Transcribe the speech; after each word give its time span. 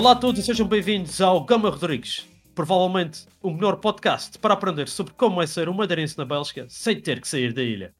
Olá 0.00 0.12
a 0.12 0.16
todos 0.16 0.40
e 0.40 0.42
sejam 0.42 0.66
bem-vindos 0.66 1.20
ao 1.20 1.44
Gama 1.44 1.68
Rodrigues, 1.68 2.26
provavelmente 2.54 3.26
o 3.42 3.50
melhor 3.50 3.76
podcast 3.76 4.38
para 4.38 4.54
aprender 4.54 4.88
sobre 4.88 5.12
como 5.12 5.42
é 5.42 5.46
ser 5.46 5.68
um 5.68 5.74
madeirense 5.74 6.16
na 6.16 6.24
Bélgica 6.24 6.66
sem 6.70 6.98
ter 6.98 7.20
que 7.20 7.28
sair 7.28 7.52
da 7.52 7.62
ilha. 7.62 7.94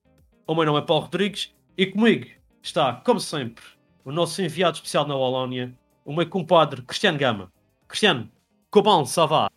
O 0.46 0.54
meu 0.54 0.64
nome 0.64 0.78
é 0.78 0.82
Paulo 0.82 1.04
Rodrigues 1.04 1.52
e 1.76 1.84
comigo 1.84 2.26
está, 2.62 3.02
como 3.04 3.20
sempre, 3.20 3.62
o 4.02 4.10
nosso 4.10 4.40
enviado 4.40 4.76
especial 4.76 5.06
na 5.06 5.14
Walónia, 5.14 5.78
o 6.02 6.14
meu 6.14 6.26
compadre 6.26 6.80
Cristiano 6.80 7.18
Gama. 7.18 7.52
Cristiano, 7.86 8.30
comment 8.70 9.04
ça 9.04 9.26
va? 9.26 9.51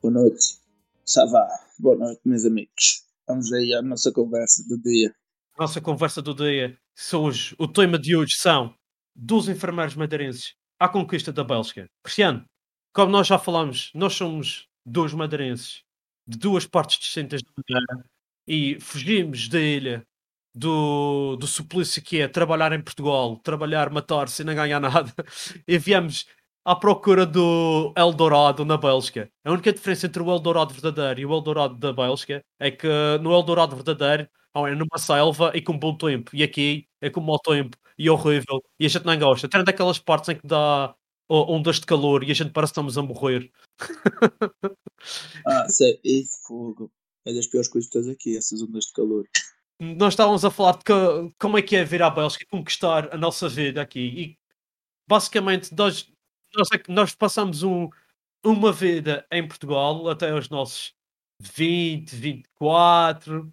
Boa 0.00 0.14
noite, 0.14 0.60
ça 1.04 1.26
va? 1.26 1.48
Boa 1.80 1.96
noite, 1.96 2.20
meus 2.24 2.44
amigos. 2.44 3.08
Vamos 3.26 3.52
aí 3.52 3.74
à 3.74 3.82
nossa 3.82 4.12
conversa 4.12 4.62
do 4.68 4.80
dia. 4.80 5.12
Nossa 5.58 5.80
conversa 5.80 6.22
do 6.22 6.32
dia, 6.32 6.78
hoje, 7.12 7.56
o 7.58 7.66
tema 7.66 7.98
de 7.98 8.14
hoje 8.14 8.36
são 8.36 8.72
dos 9.16 9.48
enfermeiros 9.48 9.96
madeirenses 9.96 10.56
à 10.78 10.88
conquista 10.88 11.32
da 11.32 11.44
Bélgica. 11.44 11.86
Cristiano, 12.02 12.44
como 12.92 13.12
nós 13.12 13.26
já 13.26 13.38
falamos, 13.38 13.90
nós 13.94 14.14
somos 14.14 14.66
dois 14.84 15.12
madeirenses 15.12 15.82
de 16.26 16.38
duas 16.38 16.66
partes 16.66 16.98
distintas 16.98 17.42
da 17.42 17.50
Madeira 17.56 18.04
e 18.46 18.78
fugimos 18.80 19.48
da 19.48 19.60
ilha 19.60 20.02
do, 20.54 21.36
do 21.36 21.46
suplício 21.46 22.02
que 22.02 22.20
é 22.20 22.28
trabalhar 22.28 22.72
em 22.72 22.80
Portugal, 22.82 23.36
trabalhar, 23.38 23.90
matar-se 23.90 24.42
e 24.42 24.44
não 24.44 24.54
ganhar 24.54 24.80
nada, 24.80 25.12
e 25.66 25.78
viemos 25.78 26.26
à 26.68 26.76
procura 26.76 27.24
do 27.24 27.94
Eldorado 27.96 28.62
na 28.62 28.76
Bélgica. 28.76 29.30
A 29.42 29.50
única 29.50 29.72
diferença 29.72 30.06
entre 30.06 30.22
o 30.22 30.30
Eldorado 30.30 30.74
verdadeiro 30.74 31.20
e 31.20 31.24
o 31.24 31.32
Eldorado 31.32 31.76
da 31.76 31.94
Bélgica 31.94 32.44
é 32.60 32.70
que 32.70 32.86
no 33.22 33.32
Eldorado 33.32 33.74
verdadeiro 33.74 34.28
é 34.54 34.74
numa 34.74 34.98
selva 34.98 35.52
e 35.54 35.62
com 35.62 35.78
bom 35.78 35.96
tempo, 35.96 36.30
e 36.34 36.42
aqui 36.42 36.86
é 37.00 37.08
com 37.08 37.20
mau 37.22 37.38
tempo 37.38 37.74
e 37.96 38.10
horrível, 38.10 38.62
e 38.78 38.84
a 38.84 38.88
gente 38.88 39.06
não 39.06 39.18
gosta. 39.18 39.48
Tem 39.48 39.64
daquelas 39.64 39.98
partes 39.98 40.28
em 40.28 40.36
que 40.36 40.46
dá 40.46 40.94
ondas 41.30 41.76
de 41.76 41.86
calor 41.86 42.22
e 42.22 42.30
a 42.30 42.34
gente 42.34 42.50
parece 42.50 42.72
que 42.72 42.80
estamos 42.80 42.98
a 42.98 43.02
morrer. 43.02 43.50
ah, 45.46 45.68
sei, 45.70 45.98
e 46.04 46.24
fogo. 46.46 46.92
É 47.24 47.32
das 47.32 47.46
piores 47.46 47.68
coisas 47.68 47.90
que 47.90 47.98
estás 47.98 48.14
aqui, 48.14 48.36
essas 48.36 48.60
ondas 48.60 48.84
de 48.84 48.92
calor. 48.92 49.24
Nós 49.80 50.12
estávamos 50.12 50.44
a 50.44 50.50
falar 50.50 50.72
de 50.72 50.84
que, 50.84 50.92
como 51.38 51.56
é 51.56 51.62
que 51.62 51.76
é 51.76 51.84
vir 51.84 52.02
à 52.02 52.10
Bélgica 52.10 52.44
e 52.44 52.46
conquistar 52.46 53.14
a 53.14 53.16
nossa 53.16 53.48
vida 53.48 53.80
aqui. 53.80 54.00
E 54.00 54.38
basicamente 55.08 55.74
nós, 55.74 56.10
nós, 56.54 56.68
é 56.72 56.92
nós 56.92 57.14
passamos 57.14 57.62
um, 57.62 57.88
uma 58.44 58.72
vida 58.72 59.26
em 59.30 59.46
Portugal 59.46 60.08
até 60.08 60.34
os 60.34 60.48
nossos 60.48 60.94
20, 61.40 62.14
24, 62.14 63.52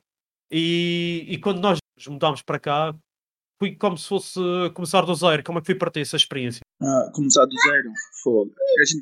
e, 0.51 1.25
e 1.27 1.37
quando 1.37 1.59
nós 1.59 1.79
mudámos 2.07 2.41
para 2.41 2.59
cá, 2.59 2.95
fui 3.59 3.75
como 3.75 3.97
se 3.97 4.07
fosse 4.07 4.39
começar 4.73 5.01
do 5.01 5.15
zero. 5.15 5.43
Como 5.43 5.59
é 5.59 5.61
que 5.61 5.67
foi 5.67 5.75
para 5.75 5.91
ti 5.91 5.99
essa 6.01 6.15
experiência? 6.15 6.61
Ah, 6.81 7.11
começar 7.13 7.45
do 7.45 7.55
zero? 7.67 7.91
Fogo. 8.23 8.53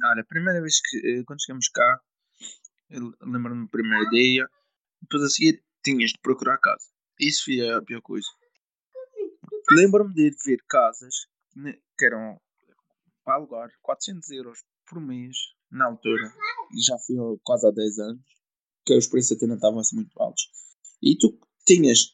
Olha, 0.06 0.22
a 0.22 0.26
primeira 0.26 0.62
vez 0.62 0.80
que 0.82 0.98
eh, 0.98 1.24
quando 1.26 1.42
chegamos 1.42 1.68
cá, 1.70 2.00
lembro-me 3.22 3.64
do 3.64 3.70
primeiro 3.70 4.10
dia, 4.10 4.48
depois 5.02 5.24
a 5.24 5.30
seguir 5.30 5.64
tinhas 5.84 6.12
de 6.12 6.20
procurar 6.22 6.58
casa. 6.58 6.86
Isso 7.20 7.46
foi 7.46 7.70
a 7.70 7.82
pior 7.82 8.02
coisa. 8.02 8.28
Lembro-me 9.72 10.14
de 10.14 10.36
ver 10.46 10.60
casas 10.68 11.28
que 11.98 12.06
eram 12.06 12.40
para 13.24 13.36
alugar 13.36 13.70
400 13.82 14.30
euros 14.32 14.60
por 14.88 15.00
mês 15.00 15.36
na 15.72 15.86
altura, 15.86 16.32
e 16.74 16.82
já 16.82 16.98
foi 17.00 17.16
quase 17.44 17.68
há 17.68 17.72
10 17.72 18.00
anos, 18.00 18.24
que 18.86 18.96
os 18.96 19.08
preços 19.08 19.38
até 19.38 19.48
não 19.48 19.56
estavam 19.56 19.80
assim 19.80 19.96
muito 19.96 20.20
altos. 20.20 20.50
E 21.02 21.18
tu 21.18 21.38
tinhas. 21.66 22.14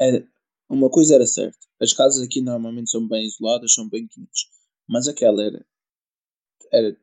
Era, 0.00 0.26
uma 0.68 0.90
coisa 0.90 1.14
era 1.14 1.26
certa: 1.26 1.58
as 1.80 1.92
casas 1.92 2.22
aqui 2.22 2.40
normalmente 2.40 2.90
são 2.90 3.06
bem 3.06 3.26
isoladas, 3.26 3.74
são 3.74 3.88
bem 3.88 4.06
quentes. 4.06 4.46
Mas 4.88 5.08
aquela 5.08 5.42
era. 5.42 5.66
Era 6.72 6.96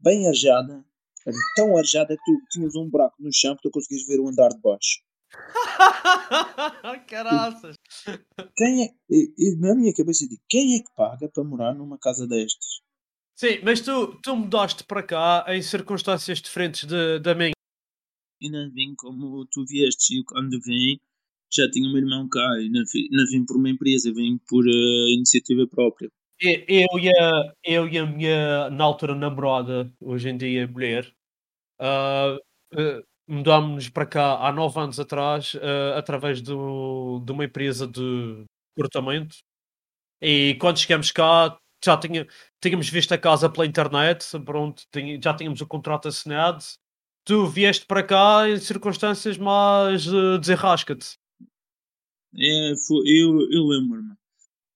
bem 0.00 0.26
arejada. 0.26 0.84
Era 1.24 1.36
tão 1.54 1.76
arejada 1.76 2.16
que 2.16 2.24
tu 2.24 2.46
tinhas 2.50 2.74
um 2.74 2.90
buraco 2.90 3.14
no 3.20 3.32
chão 3.32 3.54
que 3.54 3.62
tu 3.62 3.70
conseguias 3.70 4.04
ver 4.06 4.18
o 4.18 4.28
andar 4.28 4.48
de 4.48 4.60
baixo. 4.60 5.00
Caraças! 7.08 7.76
Quem 8.56 8.84
é, 8.84 8.88
e, 9.10 9.34
e, 9.38 9.56
na 9.56 9.74
minha 9.74 9.92
cabeça, 9.94 10.26
digo, 10.28 10.42
quem 10.48 10.76
é 10.76 10.78
que 10.82 10.94
paga 10.94 11.28
para 11.28 11.44
morar 11.44 11.74
numa 11.74 11.98
casa 11.98 12.26
destas? 12.26 12.80
Sim, 13.34 13.60
mas 13.64 13.80
tu, 13.80 14.20
tu 14.22 14.36
mudaste 14.36 14.84
para 14.84 15.02
cá 15.02 15.44
em 15.48 15.62
circunstâncias 15.62 16.40
diferentes 16.40 16.84
de, 16.84 17.18
da 17.18 17.34
minha 17.34 17.52
e 18.42 18.50
não 18.50 18.70
vim 18.70 18.94
como 18.96 19.46
tu 19.46 19.64
vieste. 19.64 20.18
E 20.18 20.24
quando 20.24 20.60
vim, 20.60 20.98
já 21.50 21.70
tinha 21.70 21.88
o 21.88 21.92
meu 21.92 22.02
irmão 22.02 22.28
cá 22.28 22.46
e 22.60 22.68
não, 22.68 22.82
não 23.10 23.26
vim 23.26 23.46
por 23.46 23.56
uma 23.56 23.70
empresa, 23.70 24.12
vim 24.12 24.38
por 24.48 24.64
uh, 24.66 25.08
iniciativa 25.08 25.66
própria. 25.66 26.10
Eu 26.40 26.98
e, 26.98 27.08
a, 27.08 27.54
eu 27.64 27.88
e 27.88 27.98
a 27.98 28.04
minha, 28.04 28.68
na 28.70 28.82
altura, 28.82 29.14
namorada, 29.14 29.92
hoje 30.00 30.28
em 30.28 30.36
dia 30.36 30.66
mulher, 30.66 31.06
uh, 31.80 32.34
uh, 32.74 33.04
mudámos-nos 33.32 33.88
para 33.88 34.06
cá 34.06 34.46
há 34.46 34.52
nove 34.52 34.78
anos 34.80 35.00
atrás, 35.00 35.54
uh, 35.54 35.96
através 35.96 36.40
do, 36.40 37.20
de 37.24 37.32
uma 37.32 37.44
empresa 37.44 37.86
de 37.86 38.44
cortamento. 38.76 39.36
E 40.20 40.56
quando 40.60 40.78
chegamos 40.78 41.10
cá, 41.10 41.58
já 41.84 41.96
tinha, 41.96 42.26
tínhamos 42.60 42.88
visto 42.88 43.12
a 43.12 43.18
casa 43.18 43.50
pela 43.50 43.66
internet, 43.66 44.24
pronto, 44.44 44.84
tinha, 44.92 45.20
já 45.22 45.34
tínhamos 45.34 45.60
o 45.60 45.66
contrato 45.66 46.08
assinado 46.08 46.62
tu 47.24 47.46
vieste 47.46 47.86
para 47.86 48.02
cá 48.02 48.48
em 48.48 48.58
circunstâncias 48.58 49.38
mais 49.38 50.06
uh, 50.06 50.38
desenrasca-te. 50.38 51.18
É, 52.34 52.72
eu, 52.72 53.40
eu 53.50 53.66
lembro-me. 53.66 54.12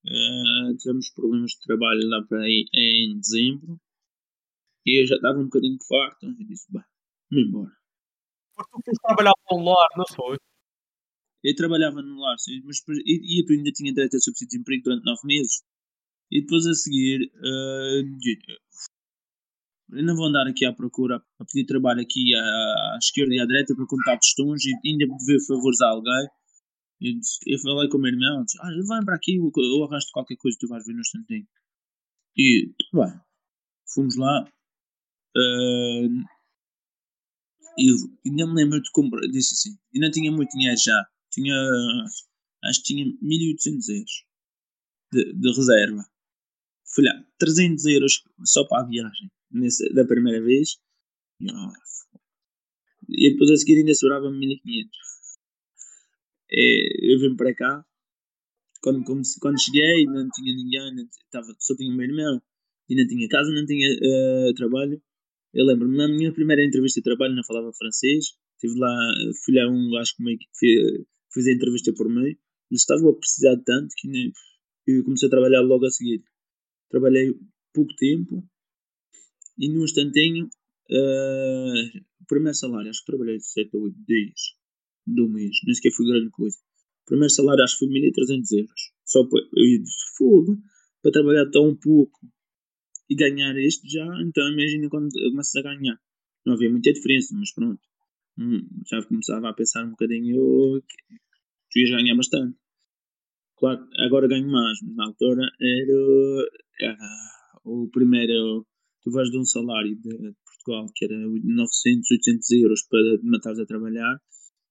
Uh, 0.06 0.76
tivemos 0.78 1.10
problemas 1.10 1.50
de 1.52 1.60
trabalho 1.62 2.08
lá 2.08 2.22
para 2.28 2.42
aí 2.42 2.64
em 2.72 3.18
dezembro 3.18 3.80
e 4.86 5.02
eu 5.02 5.06
já 5.06 5.16
estava 5.16 5.38
um 5.38 5.44
bocadinho 5.44 5.78
farto 5.88 6.26
e 6.26 6.44
disse: 6.44 6.72
Bah, 6.72 6.84
me 7.30 7.42
embora. 7.42 7.72
Porque 8.56 8.70
tu 8.72 8.80
foste 8.84 9.02
trabalhar 9.02 9.34
no 9.50 9.64
lar, 9.64 9.88
não 9.96 10.04
foi? 10.14 10.38
Eu 11.44 11.54
trabalhava 11.54 12.02
no 12.02 12.38
sim, 12.38 12.60
mas 12.64 12.82
e, 13.04 13.38
e 13.38 13.40
eu 13.40 13.56
ainda 13.56 13.70
tinha 13.70 13.92
direito 13.92 14.16
a 14.16 14.20
subsídio 14.20 14.50
de 14.50 14.58
emprego 14.58 14.82
durante 14.84 15.04
nove 15.04 15.20
meses. 15.24 15.62
E 16.30 16.40
depois 16.40 16.66
a 16.66 16.74
seguir, 16.74 17.30
uh, 17.36 18.02
eu 19.92 20.02
não 20.02 20.16
vou 20.16 20.26
andar 20.26 20.46
aqui 20.48 20.64
à 20.64 20.72
procura 20.72 21.22
a 21.38 21.44
pedir 21.44 21.66
trabalho 21.66 22.00
aqui 22.00 22.34
à, 22.34 22.40
à 22.94 22.98
esquerda 23.00 23.34
e 23.34 23.40
à 23.40 23.46
direita 23.46 23.76
para 23.76 23.86
contar 23.86 24.18
tostões 24.18 24.64
e 24.64 24.74
ainda 24.84 25.06
dever 25.06 25.40
favores 25.46 25.80
a 25.80 25.88
alguém. 25.90 26.28
Eu, 27.00 27.12
eu 27.46 27.58
falei 27.60 27.88
com 27.88 27.98
o 27.98 28.00
meu 28.00 28.10
irmão, 28.10 28.42
disse, 28.42 28.58
ah, 28.60 28.70
vai 28.88 29.04
para 29.04 29.14
aqui, 29.16 29.36
eu, 29.36 29.52
eu 29.56 29.84
arrasto 29.84 30.10
qualquer 30.12 30.36
coisa 30.36 30.56
tu 30.58 30.66
vais 30.66 30.84
ver 30.84 30.94
no 30.94 31.00
instantinho. 31.00 31.46
E, 32.36 32.72
bem, 32.92 33.20
fomos 33.94 34.16
lá. 34.16 34.44
Uh, 35.36 36.24
e 37.76 37.90
ainda 38.26 38.46
me 38.46 38.54
lembro 38.54 38.80
de 38.80 38.90
comprar, 38.90 39.20
disse 39.28 39.54
assim, 39.54 39.78
e 39.92 40.00
não 40.00 40.10
tinha 40.10 40.32
muito 40.32 40.50
dinheiro 40.52 40.76
já. 40.78 41.06
Tinha, 41.30 41.54
acho 42.64 42.80
que 42.82 42.94
tinha 42.94 43.12
1800 43.20 43.88
euros 43.88 44.24
de, 45.12 45.32
de 45.34 45.48
reserva. 45.48 46.04
Fui 46.94 47.04
lá, 47.04 47.12
300 47.38 47.84
euros 47.86 48.24
só 48.44 48.64
para 48.66 48.82
a 48.82 48.86
viagem 48.86 49.30
nesse, 49.50 49.92
da 49.92 50.04
primeira 50.04 50.42
vez. 50.42 50.78
E 53.08 53.30
depois 53.30 53.50
a 53.50 53.56
seguir 53.56 53.78
ainda 53.78 53.94
sobrava-me 53.94 54.38
1500. 54.38 54.98
É, 56.50 57.12
eu 57.14 57.20
vim 57.20 57.36
para 57.36 57.54
cá. 57.54 57.84
Quando, 58.80 59.04
quando 59.04 59.60
cheguei, 59.60 60.04
não 60.06 60.28
tinha 60.30 60.54
ninguém, 60.54 60.94
não, 60.94 61.08
tava, 61.30 61.54
só 61.58 61.74
tinha 61.76 61.92
o 61.92 61.96
meu 61.96 62.06
irmão. 62.06 62.40
E 62.88 62.94
não 62.94 63.06
tinha 63.06 63.28
casa, 63.28 63.52
não 63.52 63.66
tinha 63.66 63.88
uh, 63.94 64.54
trabalho. 64.54 65.02
Eu 65.56 65.64
lembro-me, 65.64 65.96
na 65.96 66.06
minha 66.06 66.30
primeira 66.34 66.62
entrevista 66.62 67.00
de 67.00 67.04
trabalho 67.04 67.34
não 67.34 67.42
falava 67.42 67.72
francês. 67.72 68.36
Estive 68.56 68.78
lá, 68.78 68.94
fui 69.42 69.54
lá 69.54 69.66
um 69.66 69.90
gajo 69.90 70.12
que 70.14 71.04
fez, 71.32 71.46
a 71.46 71.50
entrevista 71.50 71.94
por 71.94 72.10
meio. 72.10 72.36
Eles 72.70 72.82
estavam 72.82 73.08
a 73.08 73.16
precisar 73.16 73.54
de 73.54 73.64
tanto 73.64 73.94
que 73.96 74.06
nem, 74.06 74.30
eu 74.86 75.02
comecei 75.02 75.28
a 75.28 75.30
trabalhar 75.30 75.62
logo 75.62 75.86
a 75.86 75.90
seguir. 75.90 76.22
Trabalhei 76.90 77.34
pouco 77.72 77.94
tempo 77.96 78.46
e 79.58 79.70
num 79.70 79.84
instantinho, 79.84 80.44
uh, 80.44 81.98
o 82.20 82.26
primeiro 82.28 82.54
salário, 82.54 82.90
acho 82.90 83.00
que 83.00 83.06
trabalhei 83.06 83.40
7 83.40 83.70
ou 83.76 83.84
8 83.84 83.96
dias 84.06 84.40
do 85.06 85.26
mês, 85.26 85.56
nem 85.64 85.74
sequer 85.74 85.92
foi 85.92 86.06
grande 86.06 86.30
coisa. 86.30 86.58
O 87.04 87.06
primeiro 87.06 87.32
salário 87.32 87.64
acho 87.64 87.78
que 87.78 87.86
foi 87.86 87.88
1300 87.88 88.52
euros. 88.52 88.92
Só 89.06 89.24
para, 89.24 89.40
eu 89.40 89.82
disse, 89.82 90.16
fogo, 90.18 90.58
para 91.02 91.12
trabalhar 91.12 91.50
tão 91.50 91.74
pouco 91.74 92.18
e 93.08 93.14
ganhar 93.14 93.56
isto 93.58 93.88
já, 93.88 94.06
então 94.22 94.50
imagina 94.52 94.88
quando 94.88 95.10
começas 95.30 95.56
a 95.56 95.62
ganhar. 95.62 95.98
Não 96.44 96.54
havia 96.54 96.70
muita 96.70 96.92
diferença, 96.92 97.34
mas 97.36 97.52
pronto. 97.52 97.80
Hum, 98.38 98.66
já 98.90 99.02
começava 99.04 99.48
a 99.48 99.54
pensar 99.54 99.84
um 99.84 99.90
bocadinho 99.90 100.82
que 100.82 101.18
tu 101.70 101.78
ias 101.78 101.90
ganhar 101.90 102.16
bastante. 102.16 102.56
Claro, 103.56 103.88
agora 103.98 104.28
ganho 104.28 104.50
mais, 104.50 104.78
mas 104.82 104.96
na 104.96 105.06
altura 105.06 105.50
era 105.60 106.98
o 107.64 107.88
primeiro. 107.90 108.66
Tu 109.02 109.10
vais 109.10 109.30
de 109.30 109.38
um 109.38 109.44
salário 109.44 109.96
de 109.96 110.34
Portugal 110.44 110.86
que 110.94 111.04
era 111.04 111.16
900, 111.16 112.10
800 112.10 112.50
euros 112.50 112.82
para 112.88 113.00
matares 113.22 113.58
a 113.60 113.66
trabalhar 113.66 114.20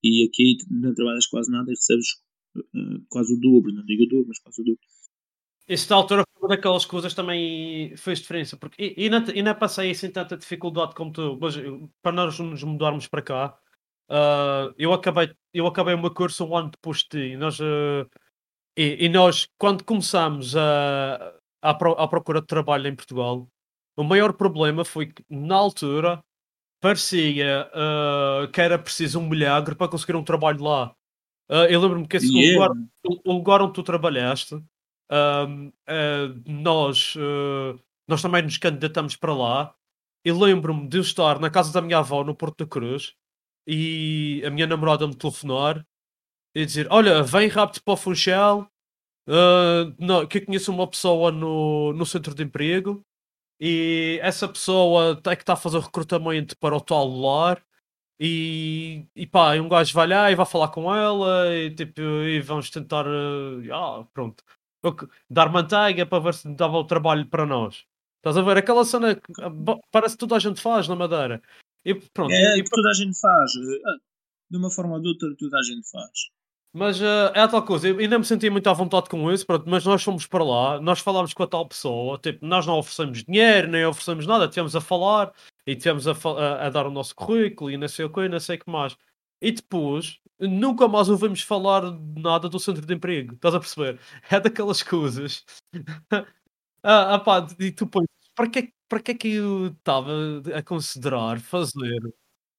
e 0.03 0.27
aqui 0.27 0.57
não 0.69 0.93
trabalhas 0.93 1.25
quase 1.25 1.51
nada 1.51 1.71
e 1.71 1.73
recebes 1.73 2.07
uh, 2.57 3.05
quase 3.09 3.33
o 3.33 3.39
dobro, 3.39 3.73
não 3.73 3.83
digo 3.85 4.03
o 4.03 4.07
dobro, 4.07 4.27
mas 4.27 4.39
quase 4.39 4.61
o 4.61 4.65
dobro. 4.65 4.81
Isso 5.67 5.89
da 5.89 5.95
altura 5.95 6.23
foi 6.23 6.41
uma 6.41 6.55
daquelas 6.55 6.85
coisas 6.85 7.13
também 7.13 7.95
fez 7.97 8.19
diferença, 8.19 8.55
porque 8.55 8.93
e, 8.97 9.05
e, 9.07 9.41
não, 9.41 9.55
passei 9.55 9.89
assim 9.91 10.11
tanta 10.11 10.37
dificuldade 10.37 10.93
como 10.93 11.11
tu, 11.11 11.37
mas 11.41 11.55
para 12.03 12.11
nós 12.11 12.37
nos 12.39 12.63
mudarmos 12.63 13.07
para 13.07 13.21
cá, 13.23 13.57
uh, 14.09 14.73
eu, 14.77 14.93
acabei, 14.93 15.33
eu 15.51 15.65
acabei 15.65 15.95
uma 15.95 16.13
curso 16.13 16.45
um 16.45 16.55
ano 16.55 16.69
depois 16.69 16.99
de 16.99 17.07
ti, 17.07 17.17
e 17.33 17.37
nós, 17.37 17.59
uh, 17.59 18.07
e, 18.77 19.05
e, 19.05 19.09
nós 19.09 19.47
quando 19.57 19.83
começámos 19.83 20.55
a, 20.55 21.33
a, 21.63 21.71
a 21.71 22.07
procura 22.07 22.41
de 22.41 22.47
trabalho 22.47 22.87
em 22.87 22.95
Portugal, 22.95 23.47
o 23.97 24.03
maior 24.03 24.33
problema 24.33 24.85
foi 24.85 25.07
que 25.07 25.23
na 25.27 25.55
altura 25.55 26.23
parecia 26.79 27.67
uh, 27.73 28.51
que 28.51 28.61
era 28.61 28.77
preciso 28.77 29.19
um 29.19 29.27
milagre 29.27 29.73
para 29.73 29.87
conseguir 29.87 30.15
um 30.15 30.23
trabalho 30.23 30.63
lá. 30.63 30.95
eu 31.69 31.81
lembro-me 31.81 32.07
que 32.07 32.17
esse 32.17 32.31
yeah. 32.31 32.67
lugar, 32.67 32.87
o 33.25 33.33
lugar 33.33 33.61
onde 33.63 33.73
tu 33.73 33.81
trabalhaste 33.81 34.61
uh, 35.11 36.43
nós, 36.45 37.15
uh, 37.15 37.79
nós 38.07 38.21
também 38.21 38.43
nos 38.43 38.57
candidatamos 38.57 39.15
para 39.15 39.33
lá. 39.33 39.75
E 40.25 40.31
lembro-me 40.31 40.87
de 40.87 40.99
estar 40.99 41.39
na 41.39 41.49
casa 41.49 41.71
da 41.71 41.81
minha 41.81 41.99
avó 41.99 42.23
no 42.23 42.35
Porto 42.35 42.65
da 42.65 42.69
Cruz 42.69 43.13
e 43.67 44.43
a 44.45 44.49
minha 44.49 44.67
namorada 44.67 45.07
me 45.07 45.15
telefonar 45.15 45.85
e 46.55 46.65
dizer: 46.65 46.87
Olha, 46.89 47.21
vem 47.23 47.47
rápido 47.47 47.83
para 47.83 47.93
o 47.93 47.97
Funchal. 47.97 48.67
Uh, 49.27 49.93
não, 49.99 50.25
que 50.27 50.37
eu 50.39 50.45
conheço 50.45 50.71
uma 50.71 50.87
pessoa 50.87 51.31
no, 51.31 51.93
no 51.93 52.05
centro 52.05 52.33
de 52.35 52.43
emprego 52.43 53.03
e 53.59 54.19
essa 54.21 54.47
pessoa 54.47 55.19
é 55.25 55.35
que 55.35 55.43
está 55.43 55.53
a 55.53 55.55
fazer 55.55 55.79
recrutamento 55.79 56.57
para 56.59 56.75
o 56.75 56.81
tal 56.81 57.07
lar 57.07 57.63
e, 58.19 59.07
e 59.15 59.25
pá, 59.27 59.55
um 59.55 59.67
gajo 59.67 59.93
vai 59.93 60.07
lá 60.07 60.31
e 60.31 60.35
vai 60.35 60.45
falar 60.45 60.69
com 60.69 60.93
ela 60.93 61.53
e, 61.55 61.71
tipo, 61.73 62.01
e 62.01 62.39
vamos 62.41 62.69
tentar 62.69 63.05
uh, 63.07 64.05
pronto 64.13 64.43
dar 65.29 65.51
manteiga 65.51 66.05
para 66.05 66.23
ver 66.23 66.33
se 66.33 66.53
dava 66.55 66.77
o 66.77 66.83
trabalho 66.83 67.25
para 67.27 67.45
nós. 67.45 67.85
Estás 68.17 68.37
a 68.37 68.41
ver? 68.41 68.57
Aquela 68.57 68.83
cena 68.83 69.15
que 69.15 69.21
parece 69.91 70.15
que 70.15 70.19
toda 70.19 70.35
a 70.35 70.39
gente 70.39 70.59
faz 70.59 70.87
na 70.87 70.95
Madeira. 70.95 71.41
E 71.85 71.93
pronto. 71.93 72.31
É, 72.31 72.57
e, 72.57 72.63
que 72.63 72.69
toda 72.69 72.89
a 72.89 72.93
gente 72.93 73.19
faz. 73.19 73.51
Eh, 73.55 73.97
de 74.49 74.57
uma 74.57 74.71
forma 74.71 74.95
ou 74.95 75.01
de 75.01 75.09
outra, 75.09 75.35
toda 75.37 75.57
a 75.57 75.61
gente 75.61 75.89
faz. 75.89 76.11
Mas 76.73 76.99
uh, 76.99 77.31
é 77.33 77.39
a 77.39 77.47
tal 77.47 77.63
coisa, 77.63 77.87
eu 77.87 77.97
ainda 77.99 78.19
me 78.19 78.25
senti 78.25 78.49
muito 78.49 78.69
à 78.69 78.73
vontade 78.73 79.07
com 79.07 79.31
isso, 79.31 79.45
pronto, 79.45 79.63
mas 79.65 79.85
nós 79.85 80.03
fomos 80.03 80.27
para 80.27 80.43
lá, 80.43 80.81
nós 80.81 80.99
falámos 80.99 81.33
com 81.33 81.43
a 81.43 81.47
tal 81.47 81.65
pessoa, 81.65 82.17
tipo, 82.17 82.45
nós 82.45 82.65
não 82.67 82.77
oferecemos 82.77 83.23
dinheiro, 83.23 83.69
nem 83.69 83.85
oferecemos 83.85 84.27
nada, 84.27 84.49
tivemos 84.49 84.75
a 84.75 84.81
falar 84.81 85.31
e 85.65 85.73
tivemos 85.73 86.05
a, 86.05 86.11
a, 86.11 86.65
a 86.65 86.69
dar 86.69 86.85
o 86.85 86.91
nosso 86.91 87.15
currículo 87.15 87.71
e 87.71 87.77
não 87.77 87.87
sei 87.87 88.03
o 88.03 88.09
que, 88.09 88.27
não 88.27 88.41
sei 88.41 88.57
o 88.57 88.59
que 88.59 88.69
mais. 88.69 88.97
E 89.45 89.51
depois, 89.51 90.19
nunca 90.39 90.87
mais 90.87 91.07
ouvimos 91.07 91.43
falar 91.43 91.83
nada 92.17 92.49
do 92.49 92.59
centro 92.59 92.83
de 92.83 92.93
emprego. 92.95 93.35
Estás 93.35 93.53
a 93.53 93.59
perceber? 93.59 93.99
É 94.31 94.39
daquelas 94.39 94.81
coisas. 94.81 95.45
ah, 96.81 97.15
ah 97.15 97.19
pá, 97.19 97.45
e 97.59 97.71
tu 97.71 97.85
pões, 97.85 98.07
para 98.33 98.49
que, 98.49 98.73
para 98.89 98.99
que 99.01 99.11
é 99.11 99.13
que 99.13 99.27
eu 99.35 99.67
estava 99.67 100.11
a 100.55 100.63
considerar 100.63 101.39
fazer 101.39 101.99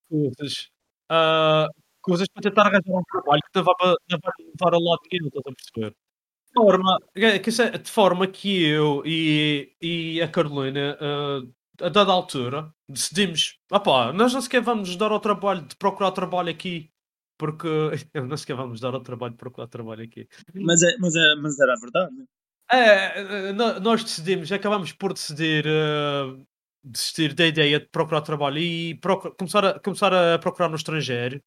coisas, 0.08 0.70
uh, 1.10 1.66
coisas 2.00 2.28
para 2.28 2.42
tentar 2.42 2.62
arranjar 2.68 2.98
um 3.00 3.02
trabalho 3.10 3.42
que 3.42 3.58
não 3.58 3.64
vai, 3.64 3.74
não 4.08 4.18
vai 4.22 4.32
levar 4.38 4.74
a 4.76 4.78
lado 4.78 5.00
nenhum, 5.10 5.26
estás 5.26 5.44
a 5.46 5.52
perceber? 5.52 5.90
De 5.90 6.52
forma, 6.54 6.98
é, 7.16 7.74
é 7.74 7.78
de 7.78 7.90
forma 7.90 8.26
que 8.28 8.64
eu 8.64 9.02
e, 9.04 9.74
e 9.82 10.22
a 10.22 10.28
Carolina, 10.28 10.96
uh, 11.00 11.52
a 11.80 11.88
dada 11.88 12.12
altura, 12.12 12.70
decidimos, 12.88 13.58
opá, 13.70 14.12
nós 14.12 14.32
não 14.32 14.40
sequer 14.40 14.62
vamos 14.62 14.96
dar 14.96 15.12
ao 15.12 15.20
trabalho 15.20 15.62
de 15.62 15.76
procurar 15.76 16.12
trabalho 16.12 16.50
aqui 16.50 16.90
porque 17.38 17.68
não 18.14 18.36
sequer 18.36 18.56
vamos 18.56 18.80
dar 18.80 18.94
ao 18.94 19.00
trabalho 19.00 19.32
de 19.32 19.38
procurar 19.38 19.68
trabalho 19.68 20.04
aqui. 20.04 20.28
Mas, 20.54 20.82
é, 20.82 20.96
mas, 20.98 21.14
é, 21.14 21.34
mas 21.36 21.58
era 21.58 21.74
a 21.74 21.80
verdade, 21.80 22.14
né? 22.14 22.24
É, 22.68 23.52
nós 23.52 24.02
decidimos, 24.02 24.50
acabamos 24.50 24.92
por 24.92 25.12
decidir 25.12 25.64
uh, 25.66 26.44
desistir 26.82 27.32
da 27.32 27.46
ideia 27.46 27.78
de 27.78 27.86
procurar 27.86 28.22
trabalho 28.22 28.58
e 28.58 28.98
começar, 29.38 29.64
a, 29.64 29.78
começar 29.78 30.12
a 30.12 30.36
procurar 30.38 30.68
no 30.68 30.74
estrangeiro. 30.74 31.40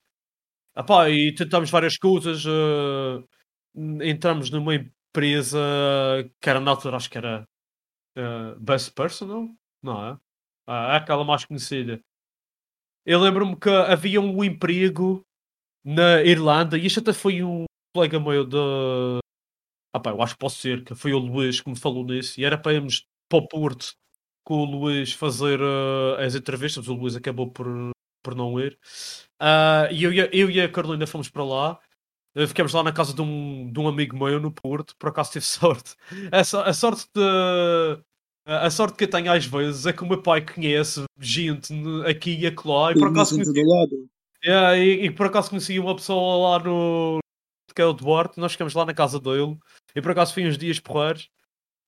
Epá, 0.78 1.10
e 1.10 1.36
tentamos 1.36 1.70
várias 1.70 1.98
coisas. 1.98 2.46
Uh, 2.46 3.28
entramos 4.02 4.50
numa 4.50 4.76
empresa 4.76 5.60
que 6.42 6.50
era 6.50 6.62
na 6.62 6.72
altura, 6.72 6.96
acho 6.96 7.10
que 7.10 7.18
era 7.18 7.46
uh, 8.18 8.58
Best 8.60 8.94
Personal, 8.94 9.50
não 9.82 10.06
é? 10.14 10.20
Ah, 10.68 10.94
é 10.94 10.98
aquela 10.98 11.24
mais 11.24 11.46
conhecida. 11.46 12.00
Eu 13.06 13.20
lembro-me 13.20 13.56
que 13.56 13.70
havia 13.70 14.22
um 14.22 14.44
emprego 14.44 15.26
na 15.84 16.22
Irlanda, 16.24 16.78
e 16.78 16.86
isto 16.86 17.00
até 17.00 17.14
foi 17.14 17.44
um 17.44 17.66
colega 17.96 18.20
meu 18.20 18.46
de. 18.46 18.58
Ah, 19.94 20.00
pá, 20.00 20.12
eu 20.12 20.22
acho 20.22 20.36
que 20.36 20.40
posso 20.40 20.58
ser, 20.58 20.84
que 20.84 20.94
foi 20.96 21.14
o 21.14 21.18
Luís 21.20 21.62
que 21.62 21.70
me 21.70 21.80
falou 21.80 22.04
nisso, 22.06 22.40
e 22.40 22.46
era 22.46 22.58
para 22.58 22.74
irmos 22.74 23.06
para 23.30 23.40
o 23.40 23.48
Porto 23.48 23.94
com 24.44 24.64
o 24.64 24.66
Luís 24.66 25.14
fazer 25.14 25.62
uh, 25.62 26.16
as 26.20 26.36
entrevistas, 26.36 26.88
o 26.88 26.94
Luís 26.94 27.16
acabou 27.16 27.52
por, 27.52 27.68
por 28.24 28.36
não 28.36 28.60
ir. 28.60 28.78
Uh, 29.42 29.92
e 29.92 30.04
eu, 30.04 30.12
eu 30.14 30.50
e 30.50 30.62
a 30.62 30.72
Carolina 30.72 31.08
fomos 31.08 31.30
para 31.30 31.44
lá. 31.44 31.80
Uh, 32.36 32.48
ficamos 32.48 32.74
lá 32.74 32.84
na 32.84 32.92
casa 32.92 33.14
de 33.14 33.22
um, 33.22 33.72
de 33.72 33.80
um 33.80 33.88
amigo 33.88 34.18
meu 34.18 34.40
no 34.40 34.52
Porto, 34.52 34.96
por 34.98 35.10
acaso 35.10 35.32
tive 35.34 35.46
sorte. 35.48 35.96
A, 36.32 36.40
a 36.70 36.74
sorte 36.74 37.08
de. 37.16 38.04
A 38.50 38.72
sorte 38.72 38.98
que 38.98 39.04
eu 39.04 39.10
tenho 39.10 39.32
às 39.32 39.46
vezes 39.46 39.86
é 39.86 39.94
que 39.94 40.04
o 40.04 40.08
meu 40.08 40.24
pai 40.24 40.44
conhece 40.44 41.04
gente 41.20 41.72
aqui 42.08 42.36
e 42.36 42.48
acolá 42.48 42.92
e 42.92 42.96
por 42.96 43.10
acaso. 43.10 43.40
Yeah, 44.44 44.76
e, 44.76 45.06
e, 45.06 45.12
por 45.12 45.28
acaso 45.28 45.52
conheci 45.52 45.78
uma 45.78 45.96
pessoa 45.96 46.58
lá 46.58 46.64
no. 46.64 47.20
que 47.76 47.82
é 47.82 47.86
o 47.86 47.94
Duarte, 47.94 48.40
nós 48.40 48.54
ficamos 48.54 48.74
lá 48.74 48.86
na 48.86 48.94
casa 48.94 49.20
dele, 49.20 49.56
e 49.96 50.02
por 50.02 50.12
acaso 50.12 50.34
fui 50.34 50.48
uns 50.48 50.58
dias 50.58 50.80
porreiros. 50.80 51.30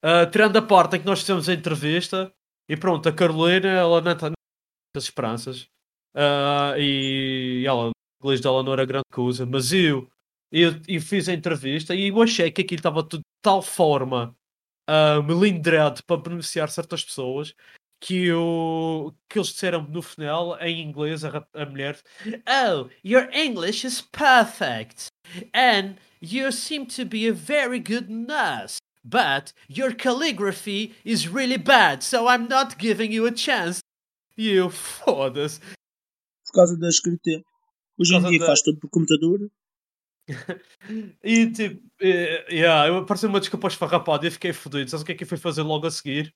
Uh, 0.03 0.29
tirando 0.29 0.57
a 0.57 0.61
parte 0.61 0.97
em 0.97 0.99
que 0.99 1.05
nós 1.05 1.21
fizemos 1.21 1.49
a 1.49 1.53
entrevista, 1.53 2.31
e 2.69 2.77
pronto, 2.77 3.09
a 3.09 3.13
Carolina, 3.13 3.67
ela 3.67 3.99
não 3.99 4.15
tem 4.15 4.29
muitas 4.29 5.03
esperanças, 5.05 5.63
uh, 6.15 6.77
e 6.77 7.63
ela, 7.65 7.87
o 7.89 7.91
inglês 8.21 8.39
dela 8.39 8.61
não 8.61 8.73
era 8.73 8.85
grande 8.85 9.05
coisa, 9.11 9.47
mas 9.47 9.73
eu, 9.73 10.07
eu, 10.51 10.73
eu 10.87 11.01
fiz 11.01 11.27
a 11.27 11.33
entrevista 11.33 11.95
e 11.95 12.09
eu 12.09 12.21
achei 12.21 12.51
que 12.51 12.61
aquilo 12.61 12.79
estava 12.79 13.01
de 13.01 13.19
tal 13.41 13.61
forma 13.61 14.35
uh, 14.89 15.23
melindrado 15.23 16.03
para 16.03 16.21
beneficiar 16.21 16.69
certas 16.69 17.03
pessoas 17.03 17.53
que, 18.01 18.31
o, 18.33 19.13
que 19.29 19.37
eles 19.37 19.49
disseram 19.49 19.83
no 19.83 20.01
final, 20.01 20.57
em 20.59 20.81
inglês, 20.81 21.23
a, 21.23 21.47
a 21.53 21.65
mulher: 21.65 22.01
Oh, 22.47 22.89
your 23.03 23.29
English 23.31 23.85
is 23.85 24.01
perfect, 24.01 25.11
and 25.53 25.95
you 26.19 26.51
seem 26.51 26.85
to 26.87 27.05
be 27.05 27.27
a 27.27 27.33
very 27.33 27.79
good 27.79 28.09
nurse. 28.09 28.77
But 29.03 29.53
your 29.67 29.95
calligraphy 29.95 30.93
is 31.03 31.27
really 31.27 31.57
bad, 31.57 32.03
so 32.03 32.27
I'm 32.27 32.47
not 32.47 32.77
giving 32.77 33.11
you 33.11 33.25
a 33.25 33.31
chance. 33.31 33.79
E 34.37 34.49
eu, 34.49 34.69
foda-se. 34.69 35.59
Por 35.59 36.53
causa 36.53 36.77
da 36.77 36.87
escrita. 36.87 37.43
Hoje 37.97 38.15
em 38.15 38.21
dia 38.29 38.39
da... 38.39 38.45
faz 38.47 38.61
tudo 38.61 38.79
por 38.79 38.89
computador. 38.89 39.39
e 41.23 41.51
tipo, 41.51 41.85
uh, 42.01 42.51
yeah, 42.51 42.97
apareceu 42.97 43.29
uma 43.29 43.39
desculpa 43.39 43.67
esfarrapada 43.67 44.25
e 44.25 44.27
eu 44.27 44.31
fiquei 44.31 44.53
fodido. 44.53 44.89
Sabes 44.89 45.03
o 45.03 45.05
que 45.05 45.11
é 45.11 45.15
que 45.15 45.23
eu 45.23 45.27
fui 45.27 45.37
fazer 45.37 45.61
logo 45.61 45.87
a 45.87 45.91
seguir? 45.91 46.33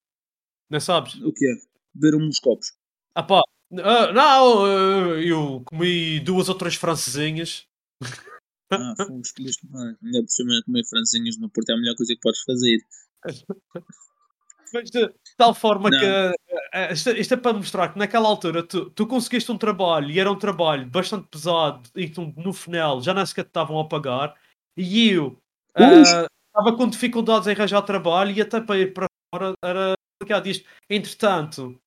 Não 0.69 0.79
sabes? 0.79 1.15
O 1.15 1.31
que 1.31 1.45
é? 1.45 1.53
Beber 1.93 2.17
uns 2.17 2.39
copos. 2.39 2.73
Ah 3.15 3.23
pá, 3.23 3.39
uh, 3.39 4.13
não, 4.13 4.63
uh, 4.63 5.19
eu 5.19 5.61
comi 5.65 6.19
duas 6.19 6.49
ou 6.49 6.55
três 6.55 6.75
francesinhas. 6.75 7.67
Ah, 8.71 8.93
fomos 8.97 9.31
bem. 9.37 9.97
Ainda 10.03 10.21
por 10.21 10.29
cima 10.29 10.61
comer 10.65 10.85
francesinhas 10.85 11.37
no 11.37 11.49
Porto 11.49 11.69
é 11.69 11.73
a 11.73 11.77
melhor 11.77 11.95
coisa 11.95 12.13
que 12.13 12.21
podes 12.21 12.41
fazer. 12.41 12.79
Mas 14.75 14.89
de 14.89 15.09
tal 15.37 15.53
forma 15.53 15.89
não. 15.89 15.99
que 15.99 16.05
uh, 16.05 16.93
isto, 16.93 17.09
isto, 17.11 17.33
é 17.33 17.37
para 17.37 17.53
mostrar 17.53 17.89
que 17.89 17.99
naquela 17.99 18.27
altura 18.27 18.61
tu, 18.61 18.89
tu 18.89 19.07
conseguiste 19.07 19.51
um 19.51 19.57
trabalho 19.57 20.11
e 20.11 20.19
era 20.19 20.31
um 20.31 20.37
trabalho 20.37 20.85
bastante 20.85 21.27
pesado 21.29 21.89
e 21.95 22.09
tu, 22.09 22.33
no 22.35 22.51
final 22.51 23.01
já 23.01 23.13
nem 23.13 23.25
sequer 23.25 23.43
te 23.43 23.47
estavam 23.47 23.79
a 23.79 23.87
pagar 23.87 24.35
e 24.77 25.09
eu 25.09 25.37
estava 25.77 26.75
com 26.75 26.89
dificuldades 26.89 27.47
em 27.47 27.51
arranjar 27.51 27.81
trabalho 27.83 28.31
e 28.31 28.41
até 28.41 28.59
para 28.59 28.77
ir 28.77 28.93
para 28.93 29.07
fora 29.33 29.53
era 29.63 29.93
complicado 30.19 30.47
isto. 30.47 30.67
Entretanto, 30.89 31.79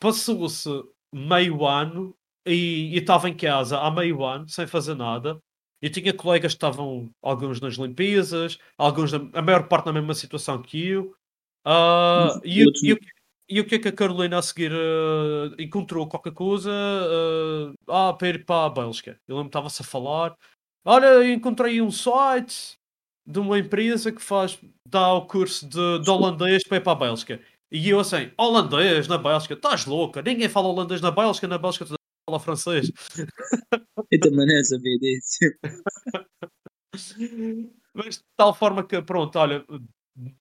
passou-se 0.00 0.68
meio 1.14 1.66
ano 1.66 2.14
e 2.46 2.96
estava 2.96 3.28
em 3.28 3.36
casa 3.36 3.78
há 3.78 3.90
meio 3.90 4.24
ano, 4.24 4.48
sem 4.48 4.66
fazer 4.66 4.94
nada. 4.94 5.38
Eu 5.80 5.90
tinha 5.90 6.14
colegas 6.14 6.52
que 6.52 6.56
estavam, 6.56 7.10
alguns 7.20 7.60
nas 7.60 7.74
limpezas, 7.74 8.58
alguns, 8.78 9.12
a 9.12 9.42
maior 9.42 9.66
parte 9.66 9.86
na 9.86 9.92
mesma 9.92 10.14
situação 10.14 10.62
que 10.62 10.88
eu. 10.88 11.14
Ah, 11.64 12.34
Mas 12.34 12.42
e, 12.44 12.64
o- 12.66 12.72
e, 12.82 12.92
o 12.92 12.96
que- 12.98 13.06
e 13.48 13.60
o 13.60 13.66
que 13.66 13.74
é 13.76 13.78
que 13.78 13.88
a 13.88 13.92
Carolina 13.92 14.38
a 14.38 14.42
seguir 14.42 14.72
ah, 14.72 15.54
encontrou 15.58 16.08
qualquer 16.08 16.32
coisa 16.32 16.70
ah, 17.88 18.08
ah, 18.10 18.12
para 18.14 18.28
ir 18.28 18.44
para 18.44 18.66
a 18.66 18.70
Bélgica? 18.70 19.18
Eu 19.28 19.36
lembro 19.36 19.50
que 19.50 19.56
estava-se 19.58 19.82
a 19.82 19.84
falar. 19.84 20.36
Olha, 20.84 21.24
encontrei 21.32 21.80
um 21.80 21.90
site 21.90 22.76
de 23.26 23.38
uma 23.38 23.58
empresa 23.58 24.10
que 24.12 24.20
faz, 24.22 24.58
dá 24.88 25.12
o 25.14 25.26
curso 25.26 25.68
de, 25.68 26.00
de 26.00 26.10
holandês 26.10 26.64
para 26.66 26.78
ir 26.78 26.80
para 26.82 26.92
a 26.92 26.96
Bélgica. 26.96 27.40
E 27.70 27.88
eu 27.88 28.00
assim, 28.00 28.30
holandês 28.36 29.06
na 29.08 29.16
Bélgica? 29.16 29.54
Estás 29.54 29.86
louca? 29.86 30.20
Ninguém 30.22 30.48
fala 30.48 30.68
holandês 30.68 31.00
na 31.00 31.10
Bélgica, 31.10 31.46
na 31.48 31.58
Bélgica 31.58 31.86
toda 31.86 31.96
fala 32.28 32.40
francês. 32.40 32.90
Eu 34.10 34.20
também 34.20 34.46
não 34.46 34.64
sabia 34.64 34.98
disso. 34.98 35.38
Mas 37.94 38.16
de 38.18 38.24
tal 38.36 38.54
forma 38.54 38.86
que, 38.86 39.00
pronto, 39.02 39.38
olha, 39.38 39.64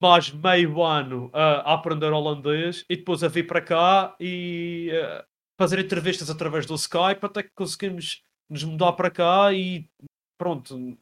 mais 0.02 0.32
meio 0.32 0.84
ano 0.84 1.30
a 1.34 1.74
aprender 1.74 2.12
holandês 2.12 2.86
e 2.90 2.98
depois 2.98 3.24
a 3.24 3.28
vir 3.28 3.48
para 3.48 3.62
cá 3.62 4.16
e 4.20 4.92
ah, 4.94 5.26
fazer 5.58 5.80
entrevistas 5.80 6.30
através 6.30 6.66
do 6.66 6.76
Skype 6.76 7.24
até 7.24 7.44
que 7.44 7.52
conseguimos 7.56 8.22
nos 8.50 8.64
mudar 8.64 8.94
para 8.94 9.10
cá 9.10 9.54
e 9.54 9.90
pronto, 10.38 10.98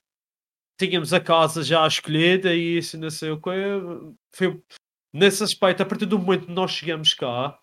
tínhamos 0.80 1.14
a 1.14 1.20
casa 1.20 1.64
já 1.64 1.86
escolhida 1.88 2.54
e 2.56 2.78
isso 2.78 2.98
não 2.98 3.10
sei 3.10 3.32
o 3.32 3.42
que. 3.42 3.52
Foi 4.34 4.62
nesse 5.14 5.44
aspecto, 5.44 5.84
a 5.84 5.86
partir 5.86 6.06
do 6.06 6.20
momento 6.20 6.48
que 6.48 6.54
nós 6.54 6.72
chegamos 6.72 7.14
cá 7.14 7.60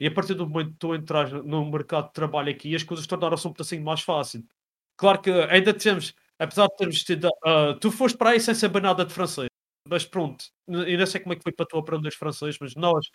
e 0.00 0.06
a 0.06 0.10
partir 0.14 0.34
do 0.34 0.48
momento 0.48 0.72
que 0.72 0.78
tu 0.78 0.94
entras 0.94 1.32
no 1.32 1.70
mercado 1.70 2.08
de 2.08 2.12
trabalho 2.14 2.50
aqui, 2.50 2.74
as 2.74 2.82
coisas 2.82 3.06
tornaram-se 3.06 3.46
um 3.48 3.52
pedacinho 3.52 3.84
mais 3.84 4.00
fácil. 4.02 4.44
Claro 4.96 5.20
que 5.22 5.30
ainda 5.30 5.74
temos, 5.74 6.14
apesar 6.38 6.66
de 6.68 6.76
termos 6.76 7.04
tido. 7.04 7.28
ah, 7.44 7.76
tu 7.80 7.90
foste 7.90 8.18
para 8.18 8.30
aí 8.30 8.40
sem 8.40 8.54
saber 8.54 8.82
nada 8.82 9.04
de 9.04 9.12
francês, 9.14 9.47
mas 9.88 10.04
pronto, 10.04 10.44
eu 10.68 10.98
não 10.98 11.06
sei 11.06 11.20
como 11.20 11.32
é 11.32 11.36
que 11.36 11.42
foi 11.42 11.52
para 11.52 11.66
tu 11.66 11.78
aprender 11.78 12.12
francês, 12.12 12.56
mas 12.60 12.74
nós, 12.74 13.06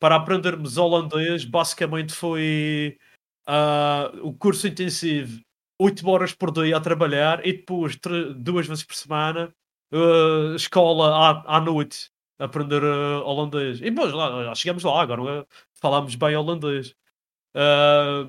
para 0.00 0.16
aprendermos 0.16 0.76
holandês, 0.78 1.44
basicamente 1.44 2.12
foi 2.12 2.98
ah, 3.46 4.12
o 4.22 4.32
curso 4.34 4.66
intensivo, 4.68 5.40
8 5.80 6.08
horas 6.08 6.32
por 6.34 6.50
dia 6.52 6.76
a 6.76 6.80
trabalhar 6.80 7.46
e 7.46 7.52
depois 7.52 7.98
duas 8.36 8.66
vezes 8.66 8.84
por 8.84 8.94
semana, 8.96 9.54
ah, 9.92 10.54
escola 10.56 11.44
à, 11.46 11.56
à 11.58 11.60
noite, 11.60 12.10
aprender 12.38 12.82
ah, 12.84 13.22
holandês. 13.24 13.80
E 13.80 13.90
depois 13.90 14.12
lá, 14.12 14.28
lá 14.28 14.54
chegamos 14.54 14.84
lá, 14.84 15.02
agora 15.02 15.42
ah, 15.42 15.46
falamos 15.80 16.14
bem 16.14 16.36
holandês. 16.36 16.94
Ah, 17.54 18.28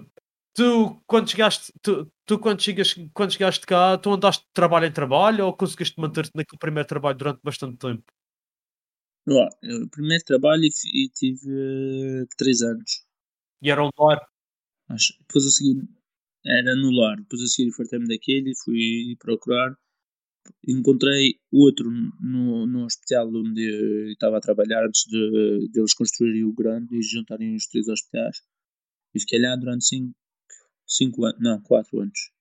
tu, 0.58 1.00
quando 1.06 1.30
chegaste, 1.30 1.72
tu, 1.84 2.12
tu 2.26 2.40
quando, 2.40 2.62
chegas, 2.62 2.96
quando 3.14 3.32
chegaste 3.32 3.66
cá, 3.66 3.96
tu 3.98 4.12
andaste 4.12 4.44
de 4.44 4.54
trabalho 4.54 4.88
em 4.88 4.92
trabalho 4.92 5.46
ou 5.46 5.56
conseguiste 5.56 6.00
manter-te 6.00 6.32
naquele 6.36 6.60
primeiro 6.60 6.88
trabalho 6.88 7.18
durante 7.18 7.42
bastante 7.44 7.78
tempo? 7.78 8.04
Eu, 9.28 9.84
o 9.84 9.90
primeiro 9.90 10.24
trabalho 10.26 10.64
e, 10.64 11.10
tive 11.10 12.26
3 12.38 12.62
anos. 12.64 13.06
E 13.62 13.70
era 13.70 13.84
um 13.84 13.90
lar? 14.00 14.20
Acho. 14.90 15.14
Depois 15.20 15.46
a 15.46 15.50
seguir 15.52 15.88
era 16.46 16.76
no 16.76 16.92
lar. 16.92 17.18
Depois 17.18 17.42
a 17.44 17.48
seguir 17.48 17.72
fartei-me 17.74 18.08
daquele 18.08 18.52
e 18.52 18.58
fui 18.64 19.16
procurar. 19.20 19.78
Encontrei 20.68 21.40
outro 21.52 21.92
no, 22.22 22.66
no 22.66 22.86
hospital 22.86 23.28
onde 23.30 23.62
eu 23.64 24.12
estava 24.14 24.38
a 24.38 24.42
trabalhar 24.42 24.86
antes 24.86 25.04
de, 25.08 25.70
de 25.72 25.80
eles 25.80 25.94
construírem 25.94 26.46
o 26.46 26.54
grande 26.54 26.98
e 26.98 27.02
juntarem 27.02 27.56
os 27.56 27.68
três 27.68 27.88
hospitais. 27.88 28.38
E 29.14 29.20
fiquei 29.20 29.40
lá 29.42 29.56
durante 29.56 29.86
5 29.86 30.16
cinco 30.88 31.26
anos, 31.26 31.40
não, 31.42 31.62
4 31.62 32.00
anos. 32.00 32.32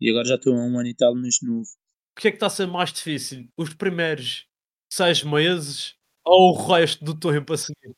E 0.00 0.10
agora 0.10 0.26
já 0.26 0.34
estou 0.34 0.54
há 0.54 0.64
um 0.64 0.78
ano 0.78 0.88
e 0.88 0.94
tal 0.94 1.14
neste 1.14 1.46
novo. 1.46 1.68
O 2.16 2.20
que 2.20 2.28
é 2.28 2.30
que 2.30 2.36
está 2.36 2.46
a 2.46 2.50
ser 2.50 2.66
mais 2.66 2.92
difícil? 2.92 3.48
Os 3.56 3.72
primeiros 3.74 4.46
seis 4.92 5.22
meses 5.22 5.94
ou 6.24 6.52
o 6.52 6.66
resto 6.68 7.04
do 7.04 7.18
tempo 7.18 7.52
a 7.52 7.56
seguir? 7.56 7.94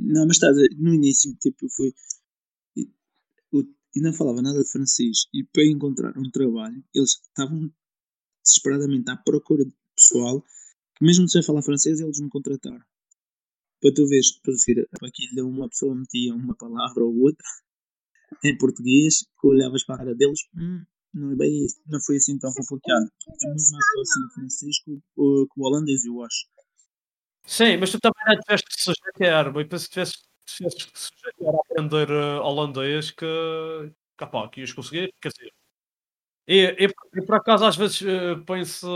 Não, 0.00 0.26
mas 0.26 0.36
estás 0.36 0.56
a 0.58 0.62
no 0.76 0.92
início, 0.94 1.34
tipo, 1.40 1.64
eu 1.64 1.70
fui. 1.70 1.94
e- 2.76 2.90
eu- 3.52 3.74
não 3.96 4.12
falava 4.12 4.42
nada 4.42 4.62
de 4.62 4.70
francês. 4.70 5.26
E 5.32 5.44
para 5.44 5.64
encontrar 5.64 6.16
um 6.18 6.30
trabalho, 6.30 6.82
eles 6.94 7.10
estavam 7.22 7.72
desesperadamente 8.44 9.10
à 9.10 9.16
procura 9.16 9.64
de 9.64 9.74
pessoal 9.96 10.42
que, 10.96 11.04
mesmo 11.04 11.28
sem 11.28 11.42
falar 11.42 11.62
francês, 11.62 12.00
eles 12.00 12.20
me 12.20 12.28
contrataram. 12.28 12.84
Para 13.80 13.94
tu 13.94 14.06
veres, 14.06 14.32
para 14.40 14.54
seguir, 14.54 14.88
aquilo 15.02 15.48
uma 15.48 15.68
pessoa 15.68 15.94
metia 15.94 16.34
uma 16.34 16.54
palavra 16.54 17.04
ou 17.04 17.14
outra 17.20 17.46
em 18.44 18.56
português, 18.58 19.24
que 19.40 19.46
olhavas 19.46 19.84
para 19.84 19.96
a 19.96 19.98
cara 19.98 20.14
deles, 20.14 20.40
"Hum, 20.56 20.82
não 21.14 21.32
é 21.32 21.36
bem 21.36 21.64
isso. 21.64 21.80
Não 21.86 22.00
foi 22.00 22.16
assim 22.16 22.38
tão 22.38 22.52
complicado. 22.54 23.04
É 23.44 23.48
muito 23.48 23.70
mais 23.72 23.86
fácil 23.94 24.26
o 24.26 24.34
francês 24.34 24.76
que 24.84 24.90
o, 25.16 25.46
que 25.48 25.60
o 25.60 25.64
holandês, 25.64 26.04
eu 26.04 26.22
acho. 26.22 26.46
Sim, 27.46 27.76
mas 27.78 27.90
tu 27.90 27.98
também 28.00 28.22
não 28.26 28.40
tiveste 28.40 28.66
que 28.68 28.82
sujeitar, 28.82 29.52
mas 29.52 29.66
penso 29.68 29.86
que 29.86 29.92
tiveste, 29.94 30.18
tiveste 30.46 30.92
que 30.92 30.98
sujeitar 30.98 31.54
a 31.54 31.58
aprender 31.60 32.10
eh, 32.10 32.38
holandês 32.40 33.10
que, 33.10 33.26
capaz, 34.16 34.50
que 34.50 34.60
ias 34.60 34.72
conseguir, 34.72 35.12
quer 35.20 35.30
dizer. 35.30 35.52
E, 36.48 36.58
e, 36.84 36.88
e 37.18 37.26
por 37.26 37.36
acaso 37.36 37.64
às 37.64 37.76
vezes 37.76 38.02
eh, 38.02 38.36
penso, 38.46 38.88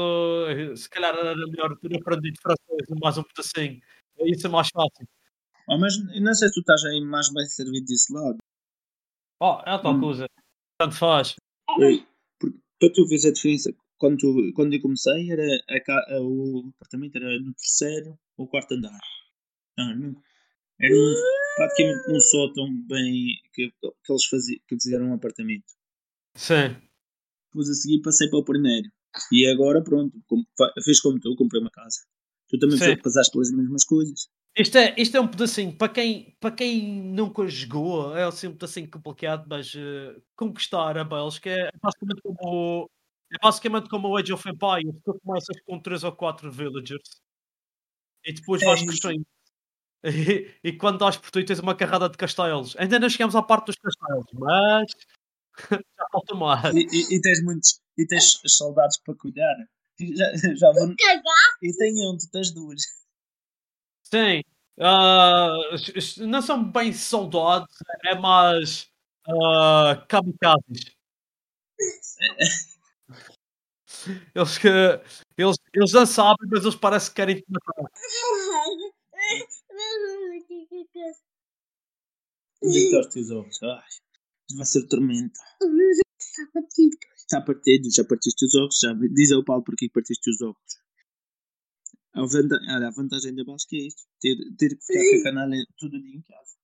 eh, 0.48 0.76
se 0.76 0.88
calhar 0.90 1.14
era 1.16 1.34
melhor 1.36 1.76
ter 1.80 1.94
aprendido 1.96 2.38
francês 2.42 2.88
mais 3.02 3.18
um 3.18 3.22
pedacinho, 3.24 3.80
isso 4.26 4.46
é 4.46 4.50
mais 4.50 4.68
fácil. 4.70 5.06
Ah, 5.70 5.78
mas 5.78 5.94
não 6.20 6.34
sei 6.34 6.48
se 6.48 6.54
tu 6.54 6.60
estás 6.60 6.84
aí 6.86 7.00
mais 7.02 7.32
bem 7.34 7.46
servido 7.46 7.86
desse 7.86 8.12
lado. 8.14 8.38
Oh, 9.40 9.60
é 9.66 9.70
a 9.70 9.78
tal 9.78 9.94
Hum. 9.94 10.26
tanto 10.78 10.94
faz. 10.96 11.36
Para 12.78 12.92
tu 12.92 13.06
veres 13.06 13.24
a 13.24 13.32
diferença, 13.32 13.74
quando, 13.98 14.18
tu- 14.18 14.52
quando 14.54 14.74
eu 14.74 14.80
comecei, 14.80 15.30
era 15.30 15.42
a 15.68 16.14
a- 16.16 16.20
o 16.22 16.70
apartamento 16.76 17.16
era 17.16 17.38
no 17.40 17.52
terceiro 17.54 18.18
ou 18.36 18.46
quarto 18.46 18.72
andar. 18.74 18.98
Não, 19.78 19.94
não. 19.96 20.22
Era 20.78 20.94
um, 20.94 21.14
praticamente 21.56 22.10
um 22.12 22.20
sótão 22.20 22.82
bem 22.86 23.40
que, 23.54 23.70
que 23.70 24.12
eles 24.12 24.24
faziam, 24.26 24.60
que 24.68 24.74
fizeram 24.76 25.06
um 25.06 25.14
apartamento. 25.14 25.64
Sim. 26.34 26.76
Depois 27.50 27.70
a 27.70 27.74
seguir 27.74 28.02
passei 28.02 28.28
para 28.28 28.38
o 28.38 28.44
primeiro. 28.44 28.90
E 29.32 29.46
agora 29.46 29.82
pronto, 29.82 30.22
como, 30.26 30.46
fiz 30.84 31.00
como 31.00 31.18
tu, 31.18 31.34
comprei 31.36 31.60
uma 31.62 31.70
casa. 31.70 32.00
Tu 32.48 32.58
também 32.58 32.78
passaste 33.02 33.32
pelas 33.32 33.50
mesmas 33.50 33.84
coisas. 33.84 34.28
Isto 34.58 34.78
é, 34.78 34.94
isto 34.96 35.16
é 35.16 35.20
um 35.20 35.28
pedacinho, 35.28 35.76
para 35.76 35.92
quem, 35.92 36.34
para 36.40 36.50
quem 36.54 37.02
nunca 37.02 37.46
jogou, 37.46 38.16
é 38.16 38.24
assim 38.24 38.46
um 38.48 38.52
pedacinho 38.52 38.90
complicado, 38.90 39.46
mas 39.48 39.74
eh, 39.76 40.16
conquistar 40.34 40.96
a 40.96 41.04
Bélgica 41.04 41.50
é 41.50 41.70
basicamente 41.82 42.22
como, 42.22 42.90
é 43.34 43.36
basicamente 43.42 43.88
como 43.90 44.08
o 44.08 44.16
Age 44.16 44.32
of 44.32 44.48
Empires, 44.48 44.94
tu 45.04 45.20
começas 45.22 45.60
com 45.66 45.78
3 45.78 46.04
ou 46.04 46.12
4 46.12 46.50
villagers 46.50 47.20
e 48.24 48.32
depois 48.32 48.62
vais 48.62 48.82
É 48.82 48.86
construindo. 48.86 49.26
E, 50.04 50.52
e 50.62 50.72
quando 50.74 50.98
dás 50.98 51.16
por 51.16 51.32
tu 51.32 51.44
tens 51.44 51.58
uma 51.58 51.74
carrada 51.74 52.08
de 52.08 52.16
castelos. 52.16 52.76
Ainda 52.78 52.98
não 53.00 53.08
chegamos 53.08 53.34
à 53.34 53.42
parte 53.42 53.66
dos 53.66 53.76
castelos, 53.76 54.26
mas 54.34 54.86
já 55.98 56.06
falta 56.12 56.34
mais. 56.34 56.74
E, 56.76 56.86
e, 56.92 57.16
e 57.16 57.20
tens 57.20 57.42
muitos, 57.42 57.80
e 57.98 58.06
tens 58.06 58.40
soldados 58.46 58.98
para 59.04 59.16
cuidar. 59.16 59.56
Já, 59.98 60.26
já 60.54 60.72
vou. 60.72 60.94
E 61.62 61.72
tenho 61.78 62.12
um, 62.12 62.16
tu 62.18 62.30
tens 62.30 62.52
duas. 62.52 62.82
Sim. 64.10 64.42
s- 65.96 66.20
não 66.26 66.42
são 66.42 66.62
bem 66.70 66.92
soldados, 66.92 67.74
é 68.04 68.14
mais 68.14 68.88
ah, 69.28 70.04
kamikazes. 70.08 70.96
Eles, 74.34 74.58
que, 74.58 74.68
eles, 75.38 75.56
eles 75.74 75.90
já 75.90 76.06
sabem, 76.06 76.48
mas 76.50 76.62
eles 76.62 76.76
parecem 76.76 77.08
que 77.10 77.14
querem 77.16 77.36
te 77.36 77.44
matar. 77.48 77.90
Ai, 83.62 83.84
isto 84.42 84.58
vai 84.58 84.66
ser 84.66 84.88
tormento. 84.88 85.40
Está 87.16 87.40
partido, 87.40 87.88
já 87.92 88.04
partiste 88.04 88.46
os 88.46 88.54
óculos, 88.54 88.78
já 88.80 88.92
diz 89.12 89.32
ao 89.32 89.44
Paulo 89.44 89.64
porque 89.64 89.88
partiste 89.90 90.30
os 90.30 90.40
óculos. 90.40 90.76
A, 92.16 92.22
vanta, 92.26 92.58
olha, 92.74 92.88
a 92.88 92.90
vantagem 92.90 93.34
da 93.34 93.44
Basca 93.44 93.76
é 93.76 93.80
isto: 93.80 94.02
ter, 94.20 94.36
ter 94.58 94.76
que 94.76 94.84
ficar 94.84 95.00
com 95.10 95.20
a 95.20 95.22
canalha 95.24 95.66
todo 95.78 95.94
o 95.96 96.02
dia 96.02 96.16
em 96.16 96.22
casa. 96.22 96.56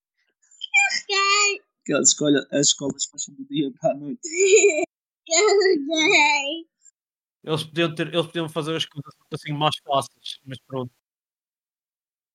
Que 1.85 1.93
a 1.95 2.01
escola, 2.01 2.47
as 2.53 2.67
escolas 2.69 3.05
fecham 3.05 3.35
do 3.35 3.45
dia 3.45 3.71
para 3.81 3.91
a 3.93 3.95
noite. 3.95 4.21
Eles 7.45 7.65
podiam, 7.65 7.95
ter, 7.95 8.07
eles 8.15 8.27
podiam 8.27 8.49
fazer 8.49 8.77
as 8.77 8.85
coisas 8.87 9.15
assim 9.33 9.53
mais 9.53 9.77
fáceis, 9.85 10.39
mas 10.45 10.59
pronto. 10.67 10.93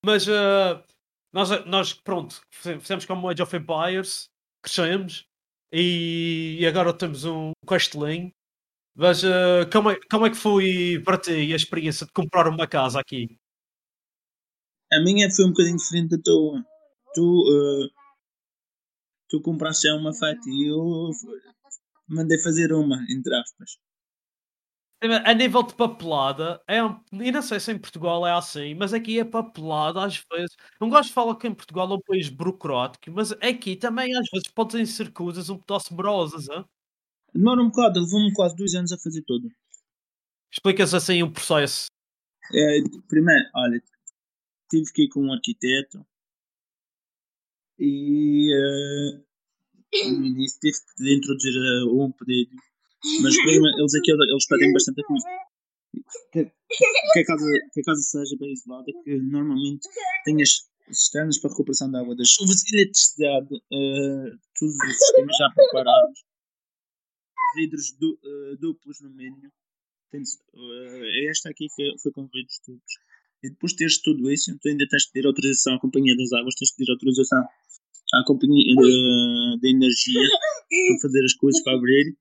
Mas 0.06 0.28
ah, 0.28 0.84
nós, 1.34 1.66
nós, 1.66 1.94
pronto, 1.94 2.42
fize- 2.52 2.80
fizemos 2.80 3.06
como 3.06 3.30
Age 3.30 3.42
of 3.42 3.56
Empires, 3.56 4.30
crescemos 4.62 5.28
e, 5.72 6.58
e 6.60 6.66
agora 6.68 6.94
temos 6.94 7.24
um 7.26 7.52
castelinho. 7.66 8.32
Mas 8.98 9.24
ah, 9.24 9.64
como, 9.72 9.92
é, 9.92 10.00
como 10.10 10.26
é 10.26 10.30
que 10.32 10.36
foi 10.36 11.02
para 11.06 11.18
ti 11.20 11.54
a 11.54 11.56
experiência 11.56 12.06
de 12.06 12.12
comprar 12.12 12.48
uma 12.48 12.68
casa 12.68 13.00
aqui? 13.00 13.38
A 14.92 15.00
minha 15.00 15.30
foi 15.32 15.46
um 15.46 15.50
bocadinho 15.50 15.78
diferente 15.78 16.18
da 16.18 16.22
tua. 16.24 16.62
Tu, 17.14 17.44
eh, 17.48 17.90
tu 19.30 19.42
compraste 19.42 19.88
já 19.88 19.96
uma 19.96 20.14
fatia 20.14 20.52
e 20.52 20.70
eu 20.70 21.10
mandei 22.08 22.38
fazer 22.40 22.74
uma, 22.74 22.98
entre 23.10 23.34
aspas. 23.36 23.78
A 25.26 25.34
nível 25.34 25.62
de 25.62 25.76
papelada, 25.76 26.60
é 26.68 26.80
e 27.14 27.32
não 27.32 27.42
sei 27.44 27.60
se 27.60 27.72
em 27.72 27.78
Portugal 27.78 28.26
é 28.26 28.32
assim, 28.32 28.74
mas 28.74 28.94
aqui 28.94 29.20
é 29.20 29.24
papelada 29.24 30.04
às 30.04 30.24
vezes. 30.32 30.56
Não 30.82 30.90
gosto 30.90 31.10
de 31.10 31.14
falar 31.14 31.36
que 31.36 31.48
em 31.48 31.54
Portugal 31.54 31.88
é 31.92 31.94
um 31.96 32.02
país 32.02 32.30
burocrático, 32.30 33.12
mas 33.12 33.32
aqui 33.34 33.76
também 33.76 34.12
às 34.18 34.28
vezes 34.34 34.48
podem 34.50 34.86
ser 34.88 35.12
coisas 35.14 35.50
um 35.52 35.58
pedaço 35.60 35.94
morosas. 35.94 36.50
Hein? 36.50 36.66
Demora 37.34 37.62
um 37.62 37.70
bocado, 37.70 38.00
levou-me 38.00 38.34
quase 38.34 38.56
dois 38.56 38.74
anos 38.74 38.92
a 38.92 38.98
fazer 38.98 39.22
tudo. 39.24 39.50
Explicas 40.52 40.94
assim 40.94 41.22
o 41.24 41.32
processo. 41.32 41.88
É, 42.54 42.80
primeiro, 43.08 43.46
olha, 43.56 43.82
tive 44.70 44.92
que 44.94 45.04
ir 45.04 45.10
com 45.10 45.22
um 45.22 45.34
arquiteto 45.34 46.06
e 47.80 48.50
uh, 48.56 49.24
no 50.10 50.26
início 50.26 50.60
tive 50.60 50.78
que 50.96 51.16
introduzir 51.16 51.54
uh, 51.54 52.04
um 52.04 52.12
pedido, 52.12 52.56
mas 53.22 53.36
primeiro, 53.36 53.80
eles 53.80 53.96
aqui 53.96 54.12
eles 54.12 54.48
pedem 54.48 54.74
bastante 54.74 55.04
coisa. 55.04 55.28
Que, 56.32 56.46
que, 57.14 57.20
a 57.20 57.26
casa, 57.26 57.46
que 57.74 57.80
a 57.82 57.84
casa 57.84 58.02
seja 58.02 58.38
bem 58.40 58.54
isolada, 58.54 58.86
que 59.04 59.18
normalmente 59.18 59.88
tenhas 60.26 60.68
cisternas 60.90 61.38
para 61.38 61.50
recuperação 61.50 61.92
da 61.92 62.00
água 62.00 62.16
das 62.16 62.30
chuvas, 62.30 62.64
eletricidade, 62.72 63.56
uh, 63.56 64.40
todos 64.58 64.76
os 64.76 64.98
sistemas 64.98 65.38
já 65.38 65.50
preparados, 65.54 66.24
vidros 67.56 67.92
du, 68.00 68.20
uh, 68.24 68.58
duplos 68.58 69.02
no 69.02 69.10
mínimo. 69.10 69.52
Uh, 70.14 71.30
esta 71.30 71.50
aqui 71.50 71.68
foi, 71.76 71.98
foi 72.02 72.12
com 72.12 72.28
vidros 72.28 72.60
duplos. 72.66 72.94
E 73.44 73.50
depois 73.50 73.72
de 73.74 73.78
teres 73.80 74.02
tudo 74.02 74.32
isso, 74.32 74.58
tu 74.60 74.70
ainda 74.70 74.88
tens 74.88 75.04
de 75.04 75.12
pedir 75.12 75.28
autorização 75.28 75.76
à 75.76 75.80
Companhia 75.80 76.16
das 76.18 76.34
Águas, 76.34 76.56
tens 76.56 76.70
de 76.70 76.76
pedir 76.76 76.92
autorização 76.92 77.48
à 78.14 78.24
Companhia 78.26 78.76
de, 78.76 79.60
de 79.60 79.70
Energia 79.70 80.30
para 80.70 81.02
fazer 81.02 81.24
as 81.24 81.34
coisas 81.34 81.64
para 81.64 81.76
abrir. 81.76 82.16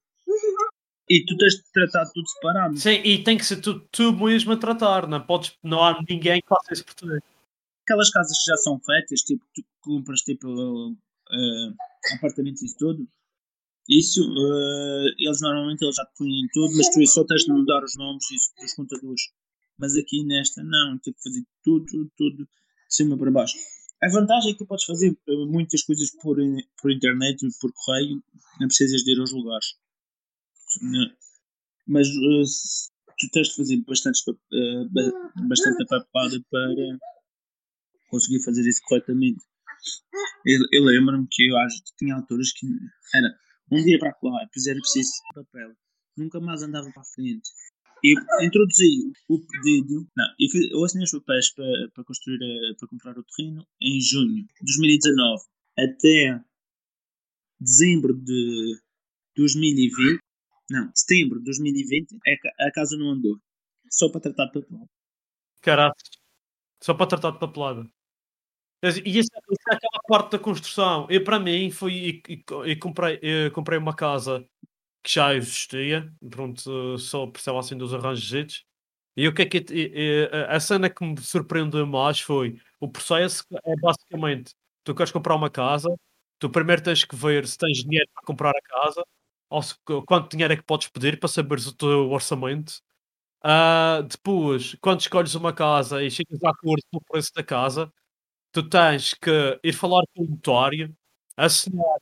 E 1.08 1.24
tu 1.24 1.36
tens 1.36 1.54
de 1.54 1.72
tratar 1.72 2.04
tudo 2.12 2.28
separado. 2.28 2.76
Sim, 2.76 3.00
e 3.04 3.22
tem 3.22 3.38
que 3.38 3.46
ser 3.46 3.60
tu, 3.60 3.80
tu 3.92 4.12
mesmo 4.12 4.52
a 4.52 4.56
tratar, 4.56 5.06
não, 5.06 5.24
podes, 5.24 5.56
não 5.62 5.82
há 5.82 6.02
ninguém 6.08 6.40
que 6.40 6.48
faça 6.48 6.72
isso 6.72 6.84
por 6.84 6.94
ti. 6.94 7.06
Aquelas 7.84 8.10
casas 8.10 8.36
que 8.36 8.50
já 8.50 8.56
são 8.56 8.80
feitas, 8.80 9.20
tipo, 9.20 9.44
tu 9.54 9.62
compras 9.80 10.20
tipo 10.20 10.48
uh, 10.48 10.96
apartamentos 12.16 12.60
e 12.62 12.76
tudo, 12.76 13.08
isso 13.88 14.22
uh, 14.22 15.06
eles 15.18 15.40
normalmente 15.40 15.82
eles 15.84 15.94
já 15.94 16.04
te 16.04 16.18
põem 16.18 16.46
tudo, 16.52 16.76
mas 16.76 16.88
tu 16.90 17.06
só 17.06 17.24
tens 17.24 17.44
de 17.44 17.52
mudar 17.52 17.84
os 17.84 17.96
nomes 17.96 18.24
dos 18.60 18.74
contadores. 18.74 19.22
Mas 19.78 19.94
aqui 19.96 20.24
nesta, 20.24 20.62
não, 20.64 20.98
tenho 20.98 21.14
que 21.14 21.22
fazer 21.22 21.44
tudo, 21.62 21.84
tudo, 21.86 22.12
tudo 22.16 22.44
de 22.44 22.94
cima 22.94 23.16
para 23.16 23.30
baixo. 23.30 23.56
A 24.02 24.08
vantagem 24.08 24.50
é 24.50 24.52
que 24.52 24.58
tu 24.58 24.66
podes 24.66 24.84
fazer 24.84 25.10
uh, 25.10 25.46
muitas 25.46 25.82
coisas 25.82 26.10
por, 26.20 26.36
por 26.80 26.90
internet, 26.90 27.38
por 27.60 27.72
correio, 27.72 28.22
não 28.60 28.68
precisas 28.68 29.02
de 29.02 29.12
ir 29.12 29.20
aos 29.20 29.32
lugares. 29.32 29.74
Mas 31.86 32.08
uh, 32.08 32.42
tu 33.18 33.30
tens 33.32 33.48
de 33.48 33.56
fazer 33.56 33.76
bastante, 33.86 34.20
uh, 34.30 35.48
bastante 35.48 35.86
papelada 35.86 36.40
para 36.50 36.98
conseguir 38.10 38.42
fazer 38.42 38.66
isso 38.68 38.80
corretamente. 38.84 39.44
Eu, 40.44 40.60
eu 40.72 40.84
lembro-me 40.84 41.26
que 41.30 41.48
eu 41.48 41.56
acho 41.58 41.82
que 41.82 41.96
tinha 41.98 42.14
alturas 42.14 42.52
que 42.52 42.66
era 43.14 43.28
um 43.70 43.82
dia 43.82 43.98
para 43.98 44.16
lá, 44.22 44.44
depois 44.44 44.66
era 44.66 44.78
preciso 44.78 45.12
papel. 45.34 45.72
Nunca 46.16 46.40
mais 46.40 46.62
andava 46.62 46.90
para 46.92 47.02
a 47.02 47.04
frente. 47.04 47.50
E 48.04 48.14
introduzi 48.44 49.12
o 49.28 49.38
pedido. 49.40 50.06
Não, 50.16 50.26
eu, 50.38 50.48
fiz, 50.50 50.70
eu 50.70 50.84
assinei 50.84 51.04
os 51.04 51.10
papéis 51.10 51.52
para, 51.52 51.90
para 51.94 52.04
construir, 52.04 52.38
a, 52.42 52.78
para 52.78 52.88
comprar 52.88 53.18
o 53.18 53.24
terreno 53.24 53.66
em 53.80 54.00
junho 54.00 54.44
de 54.44 54.78
2019 54.78 55.44
até 55.78 56.40
dezembro 57.60 58.14
de 58.14 58.80
2020. 59.36 60.20
Não, 60.70 60.90
setembro 60.94 61.38
de 61.38 61.44
2020 61.44 62.18
é 62.26 62.66
a 62.66 62.72
casa 62.72 62.96
não 62.96 63.10
andou. 63.10 63.38
Só 63.90 64.10
para 64.10 64.20
tratar 64.20 64.46
de 64.46 64.52
papelada. 64.60 64.90
Caralho. 65.62 65.94
Só 66.82 66.94
para 66.94 67.06
tratar 67.06 67.30
de 67.32 67.40
papelada. 67.40 67.90
E 68.82 68.88
isso, 68.88 69.00
isso, 69.10 69.30
é 69.70 69.74
aquela 69.74 69.95
parte 70.06 70.32
da 70.32 70.38
construção. 70.38 71.06
Eu, 71.10 71.24
para 71.24 71.38
mim, 71.40 71.70
fui 71.70 72.22
e, 72.28 72.42
e, 72.66 72.76
comprei, 72.76 73.18
eu 73.22 73.50
comprei 73.52 73.78
uma 73.78 73.94
casa 73.94 74.46
que 75.04 75.14
já 75.14 75.34
existia, 75.34 76.12
pronto, 76.30 76.98
só 76.98 77.26
precisava 77.28 77.60
assim 77.60 77.76
dos 77.76 77.94
arranjos. 77.94 78.64
E 79.16 79.28
o 79.28 79.34
que 79.34 79.42
é 79.42 79.46
que 79.46 79.64
e, 79.70 80.30
a 80.48 80.60
cena 80.60 80.90
que 80.90 81.04
me 81.04 81.20
surpreendeu 81.20 81.86
mais 81.86 82.20
foi 82.20 82.58
o 82.80 82.88
processo 82.88 83.44
é 83.64 83.76
basicamente 83.80 84.54
tu 84.84 84.94
queres 84.94 85.12
comprar 85.12 85.34
uma 85.36 85.50
casa, 85.50 85.88
tu 86.38 86.50
primeiro 86.50 86.82
tens 86.82 87.04
que 87.04 87.16
ver 87.16 87.46
se 87.46 87.58
tens 87.58 87.78
dinheiro 87.78 88.08
para 88.14 88.24
comprar 88.24 88.50
a 88.50 88.62
casa, 88.62 89.04
ou 89.50 89.62
se, 89.62 89.74
quanto 90.06 90.30
dinheiro 90.30 90.52
é 90.54 90.56
que 90.56 90.62
podes 90.64 90.88
pedir 90.88 91.18
para 91.18 91.28
saberes 91.28 91.66
o 91.66 91.76
teu 91.76 92.10
orçamento. 92.10 92.80
Uh, 93.44 94.02
depois, 94.04 94.76
quando 94.80 95.00
escolhes 95.00 95.34
uma 95.34 95.52
casa 95.52 96.02
e 96.04 96.10
chegas 96.10 96.42
a 96.44 96.50
acordo 96.50 96.82
com 96.92 96.98
o 96.98 97.02
preço 97.02 97.32
da 97.34 97.42
casa, 97.44 97.92
tu 98.62 98.68
tens 98.68 99.14
que 99.14 99.60
ir 99.62 99.72
falar 99.72 100.02
com 100.14 100.22
o 100.24 100.26
notário, 100.30 100.96
assinar 101.36 101.98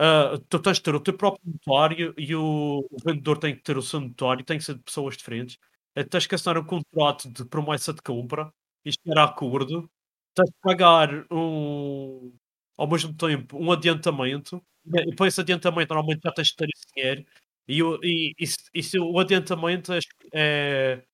Uh, 0.00 0.38
tu 0.48 0.60
tens 0.60 0.76
de 0.78 0.82
ter 0.84 0.94
o 0.94 1.00
teu 1.00 1.12
próprio 1.16 1.42
notório 1.52 2.14
e 2.16 2.32
o, 2.34 2.88
vendedor 3.04 3.36
tem 3.38 3.56
que 3.56 3.62
ter 3.62 3.76
o 3.76 3.82
seu 3.82 4.00
notório, 4.00 4.44
tem 4.44 4.56
que 4.58 4.64
ser 4.64 4.74
de 4.76 4.82
pessoas 4.82 5.16
diferentes. 5.16 5.56
Uh, 5.98 6.04
tens 6.08 6.26
que 6.26 6.34
assinar 6.36 6.56
um 6.58 6.64
contrato 6.64 7.28
de 7.30 7.44
promessa 7.44 7.92
de 7.92 8.00
compra 8.02 8.52
e 8.84 8.92
chegar 8.92 9.22
a 9.22 9.24
acordo. 9.24 9.90
Tens 10.34 10.48
de 10.50 10.56
pagar 10.62 11.10
um, 11.32 12.32
ao 12.76 12.88
mesmo 12.88 13.12
tempo 13.14 13.58
um 13.58 13.72
adiantamento. 13.72 14.62
E 14.86 15.14
para 15.16 15.26
esse 15.28 15.40
adiantamento, 15.40 15.92
normalmente 15.94 16.22
já 16.24 16.32
tens 16.32 16.48
de 16.48 16.56
ter 16.56 16.68
esse 16.74 16.86
dinheiro. 16.94 17.26
E, 17.68 17.80
e, 17.82 18.34
e, 18.40 18.46
e 18.74 18.82
se 18.82 18.98
o 19.00 19.18
adiantamento 19.18 19.92
é, 19.92 19.98
é, 20.34 21.04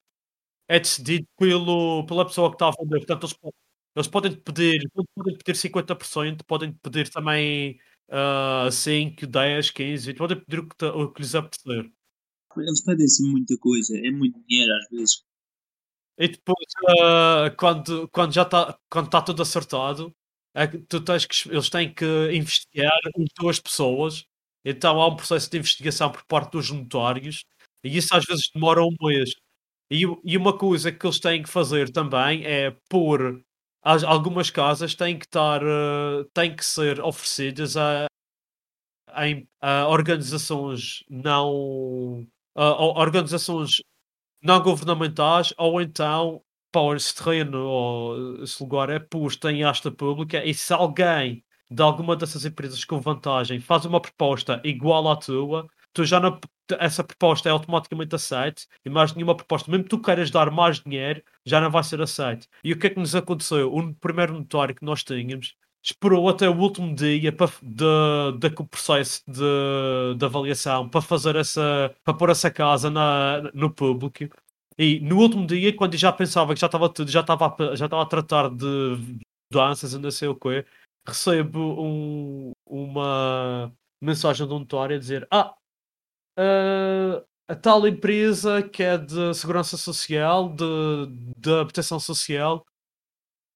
é 0.68 0.80
decidido 0.80 1.26
pelo, 1.38 2.06
pela 2.06 2.26
pessoa 2.26 2.50
que 2.50 2.56
está 2.56 2.68
a 2.68 2.72
vender. 2.72 2.98
Portanto, 3.06 3.26
eles, 3.26 3.54
eles 3.96 4.08
podem 4.08 4.34
pedir, 4.34 4.90
podem 5.14 5.36
pedir 5.38 5.54
50%, 5.54 6.42
podem 6.44 6.72
pedir 6.72 7.08
também 7.10 7.78
uh, 8.08 8.70
5, 8.70 9.26
10, 9.26 9.70
15, 9.70 10.06
20, 10.06 10.16
podem 10.16 10.40
pedir 10.40 10.60
o 10.60 10.68
que, 10.68 10.84
o 10.84 11.12
que 11.12 11.22
lhes 11.22 11.34
apetecer. 11.34 11.90
Eles 12.56 12.84
pedem-se 12.84 13.22
muita 13.30 13.56
coisa, 13.58 13.96
é 13.96 14.10
muito 14.10 14.40
dinheiro 14.46 14.72
às 14.74 14.88
vezes. 14.90 15.24
E 16.18 16.28
depois, 16.28 16.66
uh, 17.00 17.56
quando, 17.56 18.08
quando 18.10 18.32
já 18.32 18.42
está 18.42 18.78
tá 19.10 19.22
tudo 19.22 19.42
acertado, 19.42 20.14
é 20.54 20.66
que 20.68 20.78
tu 20.78 21.00
tens 21.00 21.26
que, 21.26 21.48
eles 21.50 21.68
têm 21.68 21.92
que 21.92 22.04
investigar 22.32 22.96
duas 23.38 23.58
pessoas, 23.58 24.24
então 24.64 25.00
há 25.00 25.08
um 25.08 25.16
processo 25.16 25.50
de 25.50 25.58
investigação 25.58 26.10
por 26.12 26.24
parte 26.26 26.52
dos 26.52 26.70
notários, 26.70 27.44
e 27.82 27.96
isso 27.96 28.14
às 28.14 28.24
vezes 28.24 28.48
demora 28.54 28.82
um 28.84 28.94
mês. 29.02 29.30
E, 29.90 30.02
e 30.24 30.36
uma 30.36 30.56
coisa 30.56 30.92
que 30.92 31.06
eles 31.06 31.20
têm 31.20 31.42
que 31.42 31.48
fazer 31.48 31.90
também 31.92 32.44
é 32.46 32.70
pôr 32.88 33.44
algumas 33.84 34.50
casas 34.50 34.94
têm 34.94 35.18
que 35.18 35.26
estar, 35.26 35.62
uh, 35.62 36.24
têm 36.32 36.54
que 36.56 36.64
ser 36.64 37.00
oferecidas 37.00 37.76
a, 37.76 38.06
a, 39.08 39.22
a 39.60 39.88
organizações 39.88 41.04
não 41.08 42.26
a, 42.54 42.82
organizações 42.98 43.82
não 44.42 44.62
governamentais 44.62 45.52
ou 45.58 45.80
então 45.80 46.42
para 46.72 46.96
esse 46.96 47.14
terreno 47.14 47.64
ou 47.66 48.42
esse 48.42 48.62
lugar 48.62 48.90
é 48.90 48.98
posto 48.98 49.48
em 49.48 49.64
asta 49.64 49.90
pública 49.92 50.44
e 50.44 50.54
se 50.54 50.72
alguém 50.72 51.44
de 51.70 51.82
alguma 51.82 52.16
dessas 52.16 52.44
empresas 52.44 52.84
com 52.84 53.00
vantagem 53.00 53.60
faz 53.60 53.84
uma 53.84 54.00
proposta 54.00 54.60
igual 54.64 55.10
à 55.10 55.16
tua, 55.16 55.66
tu 55.92 56.04
já 56.04 56.20
não, 56.20 56.38
essa 56.78 57.04
proposta 57.04 57.48
é 57.48 57.52
automaticamente 57.52 58.14
aceita 58.14 58.62
e 58.84 58.90
mais 58.90 59.14
nenhuma 59.14 59.36
proposta, 59.36 59.70
mesmo 59.70 59.84
que 59.84 59.90
tu 59.90 60.00
queiras 60.00 60.30
dar 60.30 60.50
mais 60.50 60.80
dinheiro, 60.80 61.22
já 61.44 61.60
não 61.60 61.70
vai 61.70 61.84
ser 61.84 62.00
aceita. 62.00 62.46
E 62.62 62.72
o 62.72 62.78
que 62.78 62.86
é 62.86 62.90
que 62.90 62.98
nos 62.98 63.14
aconteceu? 63.14 63.72
O 63.74 63.94
primeiro 63.94 64.34
notório 64.34 64.74
que 64.74 64.84
nós 64.84 65.04
tínhamos 65.04 65.54
esperou 65.82 66.28
até 66.30 66.48
o 66.48 66.56
último 66.58 66.94
dia 66.94 67.30
de, 67.30 68.38
de 68.38 68.50
processo 68.70 69.22
de, 69.28 70.16
de 70.16 70.24
avaliação 70.24 70.88
para 70.88 71.02
fazer 71.02 71.36
essa, 71.36 71.94
para 72.02 72.14
pôr 72.14 72.30
essa 72.30 72.50
casa 72.50 72.90
na, 72.90 73.42
no 73.52 73.70
público. 73.70 74.34
E 74.78 74.98
no 75.00 75.18
último 75.18 75.46
dia, 75.46 75.74
quando 75.76 75.96
já 75.96 76.10
pensava 76.12 76.54
que 76.54 76.60
já 76.60 76.66
estava 76.66 76.88
tudo, 76.88 77.10
já 77.10 77.20
estava, 77.20 77.76
já 77.76 77.84
estava 77.84 78.02
a 78.02 78.06
tratar 78.06 78.48
de 78.50 79.18
doenças 79.52 79.92
e 79.92 79.98
não 79.98 80.10
sei 80.10 80.28
o 80.28 80.34
quê, 80.34 80.64
recebo 81.06 81.60
um, 81.80 82.52
uma 82.66 83.72
mensagem 84.00 84.46
de 84.46 84.52
um 84.52 84.60
notório 84.60 84.96
a 84.96 84.98
dizer: 84.98 85.26
Ah, 85.30 85.54
uh, 86.38 87.24
a 87.48 87.54
tal 87.54 87.86
empresa 87.86 88.62
que 88.62 88.82
é 88.82 88.96
de 88.96 89.34
segurança 89.34 89.76
social, 89.76 90.48
de, 90.48 90.64
de 91.36 91.52
habitação 91.52 92.00
social, 92.00 92.64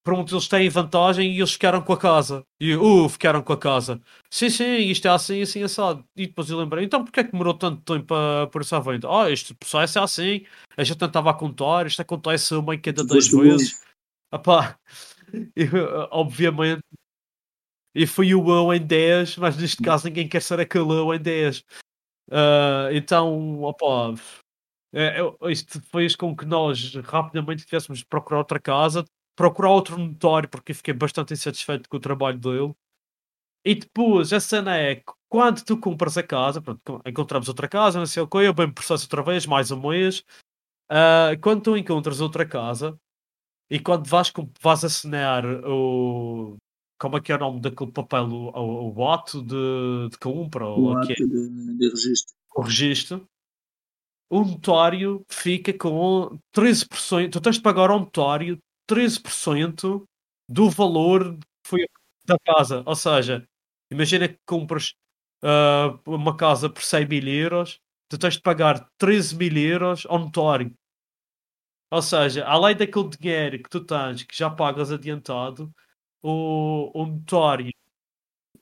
pronto, 0.05 0.35
eles 0.35 0.49
têm 0.49 0.69
vantagem 0.69 1.33
e 1.33 1.39
eles 1.39 1.53
ficaram 1.53 1.83
com 1.83 1.93
a 1.93 1.99
casa. 1.99 2.43
E 2.61 2.75
uh, 2.75 3.09
ficaram 3.09 3.43
com 3.43 3.53
a 3.53 3.59
casa. 3.59 4.01
Sim, 4.31 4.51
sim, 4.51 4.77
isto 4.91 5.07
é 5.07 5.11
assim, 5.11 5.43
assim, 5.43 5.63
assado. 5.63 6.05
E 6.17 6.27
depois 6.27 6.49
eu 6.49 6.59
lembrei, 6.59 6.85
então 6.85 7.05
porquê 7.05 7.21
é 7.21 7.25
que 7.25 7.33
demorou 7.33 7.55
tanto 7.55 7.83
tempo 7.83 8.07
para 8.07 8.47
por 8.47 8.63
essa 8.63 8.81
venda? 8.81 9.09
Ah, 9.11 9.31
este 9.31 9.55
processo 9.55 9.99
é 9.99 10.03
assim, 10.03 10.47
a 10.77 10.85
gente 10.85 10.99
tentava 10.99 11.35
contar, 11.35 11.87
isto 11.87 12.01
acontece 12.01 12.55
uma 12.55 12.75
em 12.75 12.81
cada 12.81 13.05
10 13.05 13.29
vezes. 13.29 13.83
Epá, 14.33 14.79
obviamente. 16.11 16.83
E 17.95 18.07
foi 18.07 18.35
o 18.35 18.49
eu 18.49 18.73
em 18.73 18.87
10, 18.87 19.37
mas 19.39 19.57
neste 19.57 19.83
caso 19.83 20.07
ninguém 20.07 20.29
quer 20.29 20.41
ser 20.41 20.61
aquele 20.61 20.93
eu 20.93 21.13
em 21.13 21.19
10. 21.19 21.65
Uh, 22.31 22.93
então, 22.93 23.63
opa, 23.63 24.15
É, 24.95 25.21
eu- 25.21 25.39
isto 25.51 25.81
fez 25.83 26.17
com 26.17 26.37
que 26.37 26.45
nós 26.47 26.95
rapidamente 27.05 27.65
tivéssemos 27.67 28.01
de 28.01 28.07
procurar 28.07 28.39
outra 28.41 28.61
casa, 28.61 29.05
procurar 29.37 29.71
outro 29.71 29.99
notório, 29.99 30.49
porque 30.49 30.75
fiquei 30.75 30.95
bastante 30.95 31.35
insatisfeito 31.35 31.89
com 31.89 31.99
o 31.99 32.01
trabalho 32.01 32.39
dele. 32.39 32.75
E 33.65 33.75
depois, 33.75 34.33
a 34.33 34.41
cena 34.41 34.77
é 34.79 35.03
quando 35.29 35.63
tu 35.65 35.79
compras 35.79 36.17
a 36.19 36.23
casa, 36.23 36.63
pronto, 36.63 36.81
co- 36.85 37.03
encontramos 37.07 37.49
outra 37.49 37.69
casa, 37.69 37.99
não 37.99 38.07
sei 38.07 38.23
o 38.23 38.29
que, 38.29 38.39
eu 38.39 38.55
bem 38.55 38.71
processo 38.73 39.05
outra 39.07 39.23
vez, 39.23 39.47
mais 39.47 39.71
um 39.71 39.81
mês. 39.81 40.25
Ah, 40.91 41.33
quando 41.43 41.63
tu 41.65 41.77
encontras 41.77 42.21
outra 42.21 42.47
casa 42.47 42.99
e 43.71 43.81
quando 43.81 44.09
vais, 44.09 44.33
vais 44.63 44.85
assinar 44.85 45.45
o. 45.67 46.57
Como 46.99 47.17
é 47.17 47.21
que 47.21 47.33
é 47.33 47.37
o 47.37 47.39
nome 47.39 47.61
daquele 47.61 47.93
papel? 47.93 48.25
O, 48.25 48.51
o, 48.51 48.95
o 48.95 49.09
ato 49.09 49.43
de, 49.43 50.09
de 50.11 50.19
compra, 50.19 50.67
O 50.67 50.97
ato 50.97 51.07
de, 51.07 51.77
de 51.79 51.89
registro. 51.89 52.37
o 52.57 52.63
registro, 52.63 53.29
o 54.31 54.45
notário 54.45 55.25
fica 55.29 55.73
com 55.73 56.39
13%. 56.55 57.31
Tu 57.31 57.41
tens 57.41 57.57
de 57.57 57.63
pagar 57.63 57.91
ao 57.91 58.01
notário 58.01 58.59
13% 58.91 60.05
do 60.49 60.71
valor 60.71 61.37
que 61.37 61.69
foi 61.69 61.87
da 62.27 62.37
casa. 62.45 62.83
Ou 62.85 62.97
seja, 62.97 63.47
imagina 63.91 64.29
que 64.29 64.39
compras 64.47 64.95
ah, 65.43 65.99
uma 66.07 66.37
casa 66.37 66.69
por 66.69 66.83
100 66.83 67.07
mil 67.07 67.29
euros, 67.29 67.79
tu 68.09 68.19
tens 68.19 68.35
de 68.35 68.43
pagar 68.43 68.89
13 68.99 69.37
mil 69.37 69.57
euros 69.57 70.07
ao 70.07 70.19
notário. 70.19 70.75
Ou 71.91 72.03
seja, 72.03 72.45
além 72.45 72.77
daquele 72.77 73.09
dinheiro 73.09 73.63
que 73.63 73.71
tu 73.71 73.85
tens, 73.85 74.23
que 74.23 74.37
já 74.37 74.51
pagas 74.51 74.93
adiantado, 74.93 75.73
o, 76.23 76.91
o 77.03 77.07
notário, 77.07 77.71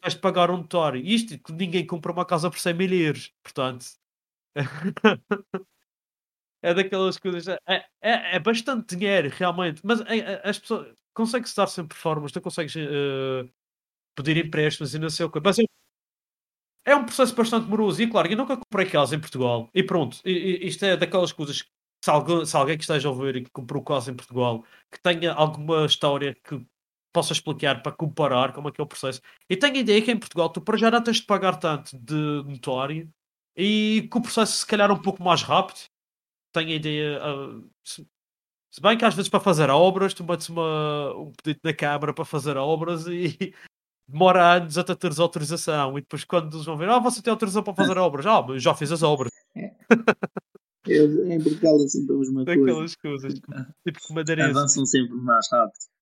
tens 0.02 0.14
de 0.14 0.20
pagar 0.20 0.50
um 0.50 0.58
notário. 0.58 1.02
Isto 1.04 1.38
que 1.38 1.52
ninguém 1.52 1.86
compra 1.86 2.12
uma 2.12 2.26
casa 2.26 2.50
por 2.50 2.58
100 2.60 2.74
mil 2.74 2.92
euros. 2.92 3.32
Portanto, 3.42 3.86
é 6.62 6.74
daquelas 6.74 7.18
coisas. 7.18 7.46
É, 7.68 7.84
é, 8.02 8.36
é 8.36 8.38
bastante 8.40 8.96
dinheiro, 8.96 9.28
realmente. 9.32 9.80
Mas 9.84 10.00
é- 10.02 10.18
é- 10.18 10.48
as 10.48 10.58
pessoas 10.58 10.94
conseguem-se 11.14 11.56
dar 11.56 11.66
sempre 11.66 11.96
formas, 11.96 12.32
tu 12.32 12.40
consegues 12.40 12.74
eh, 12.76 13.48
pedir 14.16 14.38
empréstimos 14.38 14.94
e 14.94 15.00
não 15.00 15.10
sei 15.10 15.26
o 15.26 15.30
que. 15.32 15.40
Mas 15.44 15.58
é, 15.60 15.64
é 16.84 16.94
um 16.94 17.04
processo 17.04 17.34
bastante 17.34 17.68
moroso. 17.68 18.02
E 18.02 18.08
claro, 18.10 18.28
eu 18.30 18.36
nunca 18.36 18.56
comprei 18.56 18.86
casa 18.88 19.14
em 19.16 19.20
Portugal. 19.20 19.68
E 19.74 19.82
pronto, 19.82 20.18
isto 20.24 20.84
é 20.84 20.96
daquelas 20.96 21.32
coisas 21.32 21.62
que 21.62 21.68
se 22.04 22.10
alguém, 22.10 22.44
se 22.46 22.56
alguém 22.56 22.76
que 22.76 22.84
esteja 22.84 23.08
a 23.08 23.10
ouvir 23.12 23.36
e 23.36 23.44
que 23.44 23.50
comprou 23.50 23.82
casa 23.82 24.10
em 24.10 24.14
Portugal, 24.16 24.64
que 24.92 25.00
tenha 25.02 25.32
alguma 25.32 25.84
história 25.86 26.36
que 26.44 26.64
possa 27.16 27.32
explicar 27.32 27.82
para 27.82 27.92
comparar 27.92 28.52
como 28.52 28.68
é 28.68 28.72
que 28.72 28.78
é 28.78 28.84
o 28.84 28.86
processo. 28.86 29.22
E 29.48 29.56
tenho 29.56 29.76
a 29.76 29.78
ideia 29.78 30.02
que 30.02 30.10
em 30.10 30.18
Portugal 30.18 30.50
tu 30.50 30.60
para 30.60 30.76
já 30.76 30.90
não 30.90 31.02
tens 31.02 31.16
de 31.16 31.22
pagar 31.22 31.56
tanto 31.56 31.96
de 31.96 32.44
notório 32.46 33.10
e 33.56 34.06
que 34.10 34.18
o 34.18 34.20
processo 34.20 34.58
se 34.58 34.66
calhar 34.66 34.90
é 34.90 34.92
um 34.92 35.00
pouco 35.00 35.22
mais 35.22 35.42
rápido. 35.42 35.78
Tenho 36.52 36.68
a 36.68 36.74
ideia. 36.74 37.18
ah, 37.22 37.62
se, 37.82 38.06
se 38.70 38.82
bem 38.82 38.98
que 38.98 39.04
às 39.06 39.14
vezes 39.14 39.30
para 39.30 39.40
fazer 39.40 39.70
obras, 39.70 40.12
tu 40.12 40.24
metes 40.24 40.50
uma, 40.50 41.14
um 41.16 41.32
pedido 41.42 41.60
na 41.64 41.72
Câmara 41.72 42.12
para 42.12 42.24
fazer 42.26 42.58
obras 42.58 43.06
e 43.06 43.54
demora 44.06 44.56
anos 44.56 44.76
até 44.76 44.94
teres 44.94 45.18
autorização. 45.18 45.96
E 45.96 46.02
depois 46.02 46.22
quando 46.22 46.54
eles 46.54 46.66
vão 46.66 46.76
ver, 46.76 46.90
ah, 46.90 46.98
você 46.98 47.22
tem 47.22 47.30
autorização 47.30 47.62
para 47.62 47.74
fazer 47.74 47.96
obras. 47.96 48.26
Ah, 48.26 48.42
mas 48.42 48.62
já 48.62 48.74
fiz 48.74 48.92
as 48.92 49.02
obras. 49.02 49.32
Eu, 50.86 51.32
em 51.32 51.42
Portugal 51.42 51.82
é 51.82 51.88
sempre 51.88 52.14
a 52.14 52.18
mesma 52.18 52.44
coisa. 52.44 52.60
Daquelas 52.60 52.96
coisas. 52.96 53.34
Tipo 53.86 54.06
que 54.06 54.12
madeirense. 54.12 54.50
Avançam 54.50 54.84
sempre 54.84 55.16
mais 55.16 55.48
rápido. 55.50 55.95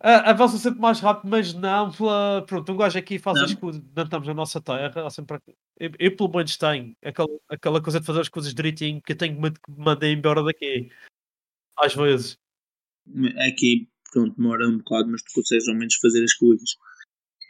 Ah, 0.00 0.30
avança 0.30 0.58
sempre 0.58 0.80
mais 0.80 1.00
rápido, 1.00 1.30
mas 1.30 1.54
não 1.54 1.90
pela. 1.90 2.44
Pronto, 2.46 2.72
um 2.72 2.76
gajo 2.76 2.98
aqui 2.98 3.18
faz 3.18 3.38
Não? 3.38 3.44
as 3.44 3.54
coisas, 3.54 3.82
não 3.94 4.04
estamos 4.04 4.26
na 4.26 4.34
nossa 4.34 4.60
terra, 4.60 5.06
há 5.06 5.10
sempre. 5.10 5.38
Eu, 5.78 5.90
eu 5.98 6.16
pelo 6.16 6.30
menos 6.30 6.56
tenho 6.56 6.96
aquela, 7.04 7.38
aquela 7.48 7.82
coisa 7.82 8.00
de 8.00 8.06
fazer 8.06 8.20
as 8.20 8.28
coisas 8.28 8.54
direitinho 8.54 9.00
que 9.02 9.12
eu 9.12 9.16
tenho 9.16 9.40
medo 9.40 9.60
que 9.60 9.70
me 9.70 9.84
mandem 9.84 10.14
embora 10.14 10.42
daqui. 10.42 10.90
Às 11.78 11.94
vezes. 11.94 12.38
Aqui, 13.48 13.88
pronto, 14.12 14.36
demora 14.36 14.68
um 14.68 14.78
bocado, 14.78 15.08
mas 15.08 15.22
tu 15.22 15.32
consegues 15.34 15.68
ao 15.68 15.74
menos 15.74 15.94
fazer 15.96 16.22
as 16.24 16.34
coisas. 16.34 16.76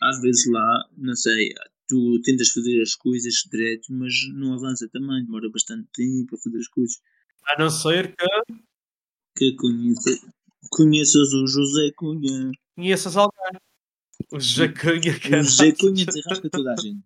Às 0.03 0.21
vezes 0.21 0.51
lá, 0.53 0.85
não 0.97 1.15
sei, 1.15 1.53
tu 1.89 2.21
tentas 2.23 2.51
fazer 2.51 2.81
as 2.81 2.95
coisas 2.95 3.35
direto, 3.51 3.93
mas 3.93 4.13
não 4.35 4.55
avança 4.55 4.89
também, 4.91 5.25
demora 5.25 5.51
bastante 5.51 5.89
tempo 5.93 6.37
a 6.37 6.39
fazer 6.39 6.59
as 6.59 6.69
coisas. 6.69 7.01
A 7.49 7.59
não 7.59 7.71
ser 7.71 8.15
que 8.15 8.27
Que 9.37 9.57
conhece, 9.57 10.21
conheças 10.71 11.33
o 11.33 11.47
José 11.47 11.91
Cunha. 11.97 12.51
conheças 12.77 13.17
alguém. 13.17 13.61
O 14.33 14.41
Jacunha, 14.41 15.13
O 15.13 15.43
José. 15.45 15.73
Cunha 15.73 16.05
desarrasca 16.05 16.51
toda 16.51 16.73
a 16.73 16.77
gente. 16.77 17.05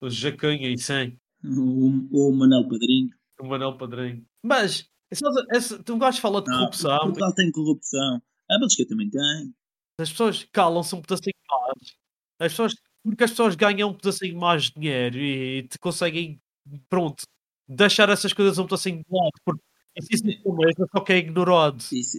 O 0.00 0.08
Jacunha, 0.08 0.68
e 0.70 0.78
sim. 0.78 1.18
O, 1.44 2.28
o 2.28 2.32
Manel 2.32 2.68
Padrinho. 2.68 3.10
O 3.40 3.46
Manuel 3.46 3.76
Padrinho. 3.76 4.24
Mas, 4.42 4.86
esse, 5.10 5.82
tu 5.82 5.94
um 5.94 5.98
gajo 5.98 6.20
fala 6.20 6.42
de 6.42 6.50
corrupção, 6.50 6.98
Portugal 6.98 7.34
tem 7.34 7.50
corrupção. 7.50 8.22
A 8.50 8.58
Bélgica 8.58 8.86
também 8.88 9.08
tem. 9.08 9.54
as 9.98 10.10
pessoas 10.10 10.44
calam-se 10.52 10.94
um 10.94 11.00
pedacinho 11.02 11.34
mais. 11.48 11.96
As 12.38 12.52
pessoas, 12.52 12.74
porque 13.02 13.24
as 13.24 13.30
pessoas 13.30 13.54
ganham 13.54 13.90
um 13.90 13.94
pedacinho 13.94 14.38
mais 14.38 14.64
de 14.64 14.74
dinheiro 14.74 15.18
e 15.18 15.68
te 15.68 15.78
conseguem, 15.78 16.40
pronto, 16.88 17.22
deixar 17.68 18.08
essas 18.08 18.32
coisas 18.32 18.58
um 18.58 18.64
pedacinho 18.64 18.98
de 18.98 19.10
lado, 19.10 19.32
porque 19.44 19.62
existe 19.96 20.24
mesmo, 20.26 20.88
só 20.92 21.00
que 21.00 21.12
é 21.12 21.18
ignorado. 21.18 21.82
Isso. 21.92 22.18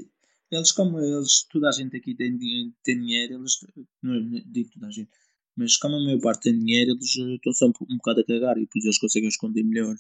Eles, 0.52 0.72
como 0.72 1.00
eles, 1.00 1.44
toda 1.50 1.70
a 1.70 1.72
gente 1.72 1.96
aqui 1.96 2.14
tem, 2.14 2.38
tem 2.84 3.00
dinheiro, 3.00 3.36
eles, 3.36 3.54
não 4.02 4.16
é- 4.38 4.44
digo 4.46 4.70
toda 4.74 4.88
a 4.88 4.92
gente, 4.92 5.10
mas 5.56 5.78
como 5.78 5.96
a 5.96 6.00
maior 6.04 6.20
parte 6.20 6.44
tem 6.44 6.60
dinheiro, 6.60 6.92
eles 6.92 7.16
eh, 7.18 7.36
estão 7.36 7.54
sempre 7.54 7.86
um 7.90 7.98
bocado 7.98 8.20
a 8.22 8.26
cagar 8.26 8.58
e 8.58 8.62
depois 8.62 8.84
eles 8.84 8.98
conseguem 8.98 9.30
esconder 9.30 9.64
melhor. 9.64 9.96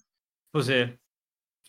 Pois 0.51 0.67
é. 0.69 0.97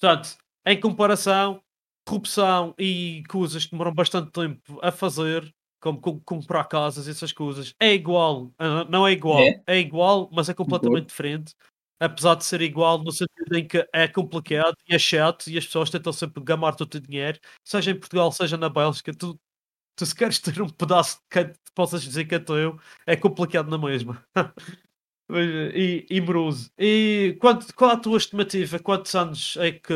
Portanto, 0.01 0.37
em 0.67 0.81
comparação, 0.81 1.63
corrupção 2.05 2.75
e 2.79 3.23
coisas 3.29 3.65
que 3.65 3.71
demoram 3.71 3.95
bastante 3.95 4.33
tempo 4.33 4.79
a 4.83 4.91
fazer, 4.91 5.53
como 5.81 6.01
com- 6.01 6.19
comprar 6.21 6.65
casas, 6.65 7.07
essas 7.07 7.33
coisas, 7.33 7.75
é 7.79 7.95
igual. 7.95 8.53
Ah, 8.59 8.85
Não 8.85 9.07
é 9.07 9.13
igual. 9.13 9.41
É? 9.43 9.63
É, 9.67 9.79
igual, 9.79 10.29
mas 10.33 10.49
é 10.49 10.55
completamente 10.55 11.07
diferente. 11.09 11.55
Apesar 12.03 12.35
de 12.35 12.45
ser 12.45 12.61
igual 12.63 13.03
no 13.03 13.13
sentido 13.13 13.57
em 13.57 13.67
que 13.67 13.87
é 13.93 14.09
complicado 14.09 14.77
e 14.89 14.95
é 14.95 14.99
chato 14.99 15.49
e 15.49 15.57
as 15.59 15.67
pessoas 15.67 15.91
tentam 15.91 16.13
sempre 16.13 16.43
gamar-te 16.43 16.83
o 16.83 16.87
teu 16.87 17.01
dinheiro, 17.01 17.39
seja 17.65 17.91
em 17.93 17.99
Portugal, 17.99 18.33
seja 18.33 18.57
na 18.57 18.69
Bélgica, 18.69 19.13
tu, 19.15 19.39
tu 19.97 20.07
se 20.07 20.15
queres 20.15 20.39
ter 20.41 20.61
um 20.63 20.69
pedaço 20.69 21.19
de 21.19 21.23
canto 21.31 21.55
que 21.55 21.73
possas 21.75 22.03
dizer 22.03 22.27
que 22.27 22.35
é 22.37 22.39
teu, 22.41 22.79
é 23.07 23.17
complicado 23.17 23.71
na 23.71 23.79
mesma. 23.79 24.25
E, 25.35 26.05
e 26.11 26.21
moroso. 26.21 26.71
E 26.79 27.39
quanto, 27.41 27.75
qual 27.75 27.93
a 27.93 27.97
tua 27.97 28.19
estimativa? 28.19 28.79
Quantos 28.79 29.15
anos 29.15 29.57
é 29.57 29.73
que 29.73 29.95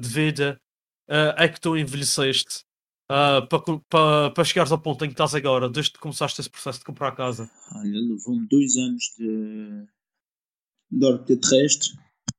de 0.00 0.08
vida 0.08 0.60
ah, 1.08 1.34
é 1.38 1.48
que 1.48 1.60
tu 1.60 1.76
envelheceste 1.76 2.64
ah, 3.10 3.42
para 3.42 3.60
para 3.88 4.30
para 4.30 4.44
chegares 4.44 4.72
ao 4.72 4.80
ponto 4.80 5.04
em 5.04 5.08
que 5.08 5.14
estás 5.14 5.34
agora, 5.34 5.68
desde 5.68 5.92
que 5.92 5.98
começaste 6.00 6.40
esse 6.40 6.50
processo 6.50 6.78
de 6.80 6.86
comprar 6.86 7.08
a 7.08 7.12
casa? 7.12 7.50
Olha, 7.74 8.00
levou-me 8.00 8.48
dois 8.48 8.76
anos 8.76 9.04
de, 9.18 9.86
de 10.90 11.06
órbita 11.06 11.36
terrestre 11.36 11.88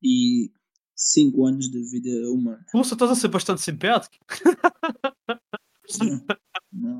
e 0.03 0.51
cinco 0.95 1.45
anos 1.45 1.69
de 1.69 1.81
vida 1.89 2.31
humana. 2.31 2.65
Nossa, 2.73 2.93
estás 2.95 3.11
a 3.11 3.15
ser 3.15 3.27
bastante 3.27 3.61
simpático. 3.61 4.15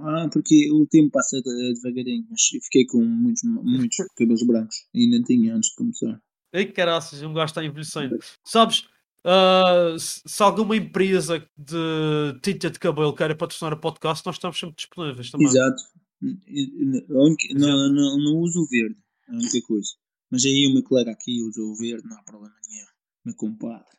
Ah, 0.04 0.30
porque 0.32 0.72
o 0.72 0.86
tempo 0.88 1.12
passa 1.12 1.42
de- 1.42 1.74
devagarinho, 1.74 2.26
mas 2.30 2.42
fiquei 2.64 2.86
com 2.86 3.04
muitos, 3.04 3.44
muitos 3.44 3.98
cabelos 4.16 4.44
brancos. 4.46 4.88
Ainda 4.96 5.22
tinha 5.24 5.56
antes 5.56 5.70
de 5.70 5.76
começar. 5.76 6.22
Ei, 6.54 6.66
caraças, 6.66 7.22
um 7.22 7.34
gajo 7.34 7.46
está 7.52 7.64
envelhecendo. 7.66 8.18
Sabes, 8.46 8.86
ah, 9.24 9.96
se, 10.00 10.42
alguma 10.44 10.78
empresa 10.78 11.40
de 11.58 12.40
tinta 12.42 12.70
de 12.70 12.80
cabelo 12.80 13.14
queira 13.14 13.36
patrocinar 13.36 13.74
o 13.74 13.80
podcast, 13.80 14.26
nós 14.26 14.36
estamos 14.36 14.58
sempre 14.58 14.76
disponíveis 14.76 15.32
também. 15.32 15.48
Exato. 15.48 15.84
Não, 16.22 17.94
não, 17.94 18.18
não 18.18 18.38
uso 18.40 18.62
o 18.62 18.68
verde, 18.68 18.96
é 19.28 19.32
a 19.32 19.36
única 19.36 19.62
coisa. 19.68 19.90
Mas 20.32 20.44
aí 20.46 20.68
o 20.68 20.74
meu 20.74 20.84
colega 20.84 21.12
aqui 21.12 21.42
usa 21.44 21.62
o 21.62 21.76
verde, 21.76 22.08
não 22.08 22.18
há 22.18 22.24
problema 22.24 22.56
nenhum. 22.70 22.86
Meu 23.26 23.36
compadre. 23.36 23.98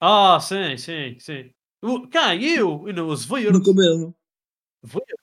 Ah, 0.00 0.38
sim, 0.40 0.76
sim, 0.76 1.18
sim. 1.18 1.52
O- 1.82 2.06
Quem? 2.08 2.44
Eu? 2.44 2.86
Eu 2.88 2.94
não 2.94 3.08
uso 3.08 3.28
verde. 3.28 3.52
No 3.52 3.64
cabelo 3.64 4.14
Verde? 4.82 5.14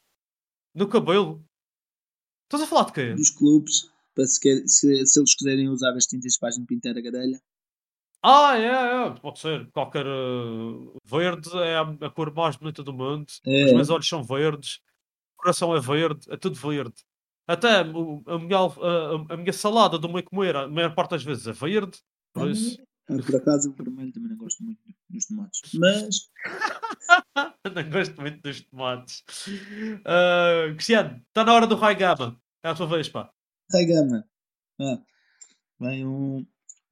No 0.74 0.88
cabelo? 0.88 1.46
Estás 2.46 2.64
a 2.64 2.68
falar 2.68 2.86
de 2.86 2.94
quê? 2.94 3.14
dos 3.14 3.30
clubes, 3.30 3.90
para 4.14 4.26
se, 4.26 4.40
quer- 4.40 4.68
se, 4.68 5.06
se 5.06 5.20
eles 5.20 5.36
quiserem 5.36 5.70
usar 5.70 5.92
as 5.96 6.06
tintas 6.06 6.38
para 6.38 6.50
a 6.50 6.66
pintar 6.68 6.98
a 6.98 7.02
gadelha. 7.02 7.42
Ah, 8.22 8.58
é, 8.58 9.08
é, 9.08 9.20
pode 9.20 9.40
ser. 9.40 9.70
Qualquer. 9.72 10.06
uh, 10.08 10.96
verde 11.06 11.50
é 11.58 11.76
a, 11.76 11.82
a 11.82 12.10
cor 12.10 12.34
mais 12.34 12.56
bonita 12.56 12.82
do 12.84 12.92
mundo. 12.94 13.28
É. 13.46 13.66
Os 13.66 13.74
meus 13.74 13.90
olhos 13.90 14.08
são 14.08 14.24
verdes. 14.24 14.80
O 15.38 15.38
coração 15.44 15.76
é 15.76 15.80
verde. 15.80 16.26
É 16.30 16.36
tudo 16.38 16.56
verde. 16.56 16.96
Até 17.48 17.80
a 17.80 17.84
minha, 17.84 18.58
a, 18.58 19.34
a 19.34 19.38
minha 19.38 19.54
salada 19.54 19.98
do 20.00 20.10
meio 20.10 20.24
comer, 20.24 20.56
a 20.56 20.68
maior 20.68 20.96
parte 20.96 21.12
das 21.12 21.24
vezes 21.24 21.48
é 21.48 21.52
verde. 21.54 21.98
Por 22.34 22.50
isso. 22.50 22.82
Ah, 23.08 23.18
Por 23.24 23.36
acaso 23.36 23.70
o 23.70 23.74
vermelho 23.74 24.12
também 24.12 24.30
não 24.30 24.38
gosto 24.38 24.64
muito 24.64 24.80
dos 25.10 25.26
tomates. 25.26 25.62
Mas 25.76 26.30
não 27.76 27.90
gosto 27.92 28.20
muito 28.20 28.42
dos 28.42 28.62
tomates. 28.62 29.24
Ah, 30.06 30.74
Cristiano, 30.74 31.22
está 31.28 31.44
na 31.44 31.54
hora 31.54 31.68
do 31.68 31.76
Rai 31.76 31.96
Gama. 31.96 32.42
É 32.64 32.70
a 32.70 32.76
tua 32.76 32.88
vez, 32.88 33.08
pá. 33.08 33.32
Sai 33.72 33.86
gama. 33.86 34.28
Ah, 34.82 35.00
vem 35.80 36.06
um, 36.06 36.46